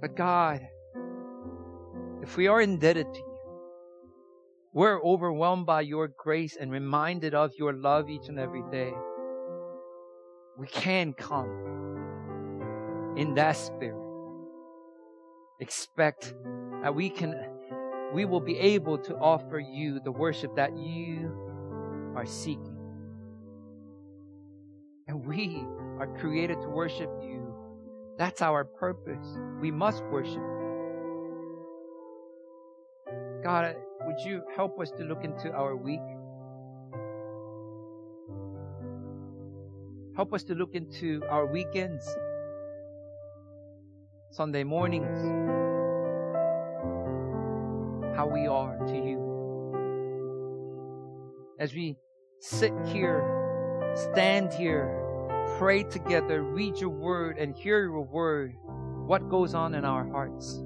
But 0.00 0.16
God, 0.16 0.66
if 2.22 2.38
we 2.38 2.46
are 2.46 2.62
indebted 2.62 3.12
to 3.12 3.18
you, 3.18 3.26
we're 4.72 5.02
overwhelmed 5.02 5.66
by 5.66 5.82
your 5.82 6.08
grace 6.08 6.56
and 6.58 6.70
reminded 6.70 7.34
of 7.34 7.50
your 7.58 7.74
love 7.74 8.08
each 8.08 8.28
and 8.28 8.38
every 8.38 8.62
day. 8.70 8.92
We 10.56 10.68
can 10.68 11.12
come 11.12 11.50
in 13.16 13.34
that 13.34 13.56
spirit. 13.56 13.99
Expect 15.60 16.34
that 16.82 16.94
we 16.94 17.10
can, 17.10 17.34
we 18.12 18.24
will 18.24 18.40
be 18.40 18.58
able 18.58 18.98
to 18.98 19.16
offer 19.16 19.58
you 19.58 20.00
the 20.00 20.12
worship 20.12 20.56
that 20.56 20.76
you 20.76 21.32
are 22.16 22.26
seeking. 22.26 22.76
And 25.06 25.26
we 25.26 25.64
are 25.98 26.08
created 26.18 26.60
to 26.62 26.68
worship 26.68 27.10
you. 27.22 27.54
That's 28.16 28.42
our 28.42 28.64
purpose. 28.64 29.38
We 29.60 29.70
must 29.70 30.02
worship 30.04 30.42
God, 33.42 33.74
would 34.06 34.20
you 34.20 34.42
help 34.54 34.78
us 34.78 34.90
to 34.92 35.04
look 35.04 35.24
into 35.24 35.50
our 35.52 35.74
week? 35.74 36.00
Help 40.14 40.34
us 40.34 40.42
to 40.44 40.54
look 40.54 40.74
into 40.74 41.22
our 41.30 41.46
weekends, 41.46 42.06
Sunday 44.32 44.62
mornings, 44.62 45.18
how 48.16 48.28
we 48.32 48.46
are 48.46 48.78
to 48.86 48.94
you. 48.94 49.18
As 51.58 51.74
we 51.74 51.96
sit 52.38 52.72
here, 52.86 53.24
stand 53.96 54.52
here, 54.52 54.88
pray 55.58 55.82
together, 55.82 56.44
read 56.44 56.78
your 56.78 56.90
word, 56.90 57.38
and 57.38 57.56
hear 57.56 57.82
your 57.82 58.02
word, 58.02 58.54
what 59.04 59.28
goes 59.28 59.52
on 59.52 59.74
in 59.74 59.84
our 59.84 60.08
hearts? 60.08 60.62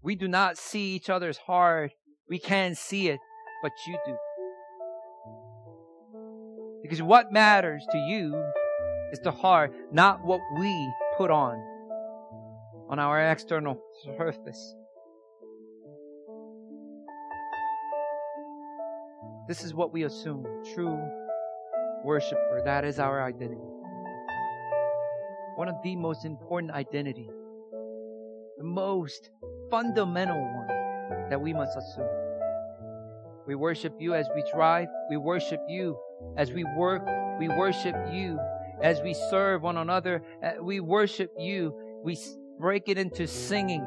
We 0.00 0.14
do 0.14 0.26
not 0.26 0.56
see 0.56 0.94
each 0.94 1.10
other's 1.10 1.36
heart. 1.36 1.92
We 2.30 2.38
can't 2.38 2.78
see 2.78 3.10
it, 3.10 3.20
but 3.62 3.72
you 3.86 3.98
do. 4.06 4.16
Because 6.80 7.02
what 7.02 7.30
matters 7.30 7.84
to 7.90 7.98
you 7.98 8.42
is 9.12 9.20
the 9.20 9.32
heart, 9.32 9.72
not 9.92 10.24
what 10.24 10.40
we 10.58 10.92
put 11.16 11.30
on 11.30 11.62
on 12.88 12.98
our 12.98 13.30
external 13.30 13.80
surface. 14.16 14.74
This 19.48 19.64
is 19.64 19.74
what 19.74 19.92
we 19.92 20.02
assume. 20.04 20.44
True 20.74 20.98
worshiper. 22.04 22.62
That 22.64 22.84
is 22.84 22.98
our 22.98 23.22
identity. 23.22 23.60
One 25.56 25.68
of 25.68 25.76
the 25.82 25.96
most 25.96 26.24
important 26.24 26.72
identity. 26.72 27.28
The 28.58 28.64
most 28.64 29.30
fundamental 29.70 30.38
one 30.38 31.28
that 31.30 31.40
we 31.40 31.52
must 31.52 31.76
assume. 31.76 32.08
We 33.46 33.54
worship 33.54 33.94
you 33.98 34.14
as 34.14 34.28
we 34.34 34.44
drive. 34.52 34.88
We 35.08 35.16
worship 35.16 35.60
you 35.68 35.98
as 36.36 36.52
we 36.52 36.64
work. 36.76 37.02
We 37.38 37.48
worship 37.48 37.96
you 38.10 38.38
as 38.82 39.00
we 39.00 39.14
serve 39.14 39.62
one 39.62 39.76
another. 39.76 40.22
Uh, 40.42 40.62
we 40.62 40.80
worship 40.80 41.32
you. 41.38 41.74
We 42.02 42.18
break 42.58 42.88
it 42.88 42.98
into 42.98 43.26
singing, 43.26 43.82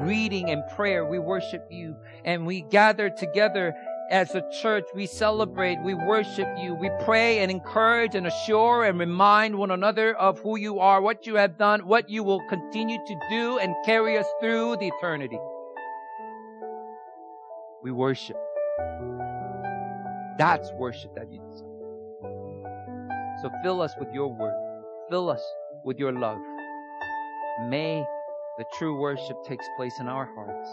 reading, 0.00 0.50
and 0.50 0.62
prayer. 0.74 1.04
We 1.04 1.18
worship 1.18 1.66
you. 1.70 1.96
And 2.24 2.46
we 2.46 2.62
gather 2.62 3.10
together 3.10 3.74
as 4.10 4.34
a 4.34 4.42
church, 4.62 4.84
we 4.94 5.06
celebrate, 5.06 5.82
we 5.82 5.94
worship 5.94 6.48
you, 6.58 6.74
we 6.74 6.90
pray 7.04 7.40
and 7.40 7.50
encourage 7.50 8.14
and 8.14 8.26
assure 8.26 8.84
and 8.84 8.98
remind 8.98 9.56
one 9.56 9.70
another 9.70 10.14
of 10.14 10.38
who 10.40 10.56
you 10.56 10.78
are, 10.78 11.00
what 11.00 11.26
you 11.26 11.34
have 11.34 11.58
done, 11.58 11.86
what 11.86 12.08
you 12.08 12.22
will 12.22 12.40
continue 12.48 12.98
to 13.04 13.16
do 13.30 13.58
and 13.58 13.74
carry 13.84 14.16
us 14.16 14.26
through 14.40 14.76
the 14.76 14.86
eternity. 14.98 15.38
We 17.82 17.90
worship. 17.90 18.36
That's 20.38 20.70
worship 20.72 21.14
that 21.16 21.32
you 21.32 21.40
deserve. 21.50 21.65
So 23.42 23.50
fill 23.62 23.82
us 23.82 23.94
with 23.98 24.12
your 24.12 24.28
word. 24.32 24.54
Fill 25.10 25.30
us 25.30 25.42
with 25.84 25.98
your 25.98 26.12
love. 26.12 26.38
May 27.68 28.04
the 28.58 28.64
true 28.78 28.98
worship 28.98 29.36
takes 29.44 29.66
place 29.76 29.94
in 30.00 30.08
our 30.08 30.26
hearts. 30.34 30.68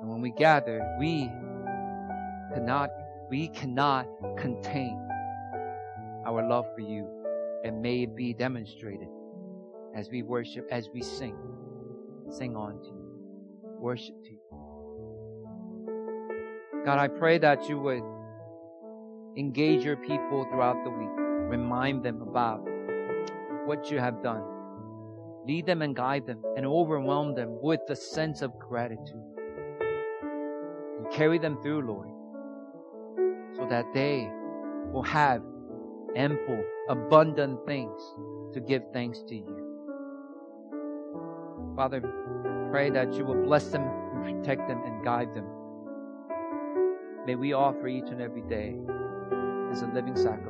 And 0.00 0.08
when 0.08 0.20
we 0.20 0.30
gather, 0.30 0.96
we 0.98 1.30
cannot, 2.54 2.90
we 3.28 3.48
cannot 3.48 4.06
contain 4.36 4.98
our 6.26 6.46
love 6.48 6.66
for 6.74 6.80
you 6.80 7.08
and 7.64 7.82
may 7.82 8.02
it 8.02 8.16
be 8.16 8.32
demonstrated 8.32 9.08
as 9.94 10.08
we 10.10 10.22
worship, 10.22 10.66
as 10.70 10.88
we 10.92 11.02
sing, 11.02 11.36
sing 12.30 12.56
on 12.56 12.80
to 12.80 12.86
you, 12.86 13.10
worship 13.78 14.14
to 14.22 14.30
you. 14.30 14.38
God, 16.84 16.98
I 16.98 17.08
pray 17.08 17.38
that 17.38 17.68
you 17.68 17.78
would 17.80 18.02
engage 19.36 19.84
your 19.84 19.96
people 19.96 20.46
throughout 20.50 20.82
the 20.84 20.90
week. 20.90 21.29
Remind 21.50 22.02
them 22.02 22.22
about 22.22 22.62
what 23.66 23.90
you 23.90 23.98
have 23.98 24.22
done. 24.22 24.44
Lead 25.46 25.66
them 25.66 25.82
and 25.82 25.94
guide 25.94 26.26
them 26.26 26.42
and 26.56 26.64
overwhelm 26.64 27.34
them 27.34 27.58
with 27.60 27.80
the 27.88 27.96
sense 27.96 28.40
of 28.42 28.58
gratitude. 28.58 29.22
And 30.98 31.10
carry 31.12 31.38
them 31.38 31.60
through, 31.62 31.82
Lord 31.86 32.10
so 33.60 33.66
that 33.68 33.92
they 33.92 34.30
will 34.92 35.02
have 35.02 35.42
ample, 36.16 36.64
abundant 36.88 37.64
things 37.66 38.00
to 38.54 38.60
give 38.60 38.82
thanks 38.92 39.22
to 39.28 39.34
you. 39.34 39.56
Father, 41.76 42.00
pray 42.70 42.90
that 42.90 43.12
you 43.14 43.24
will 43.24 43.42
bless 43.44 43.66
them 43.66 43.82
and 43.82 44.24
protect 44.24 44.66
them 44.68 44.82
and 44.84 45.04
guide 45.04 45.34
them. 45.34 45.46
May 47.26 47.34
we 47.34 47.52
offer 47.52 47.86
each 47.86 48.08
and 48.08 48.20
every 48.20 48.42
day 48.42 48.76
as 49.70 49.82
a 49.82 49.86
living 49.86 50.16
sacrifice. 50.16 50.49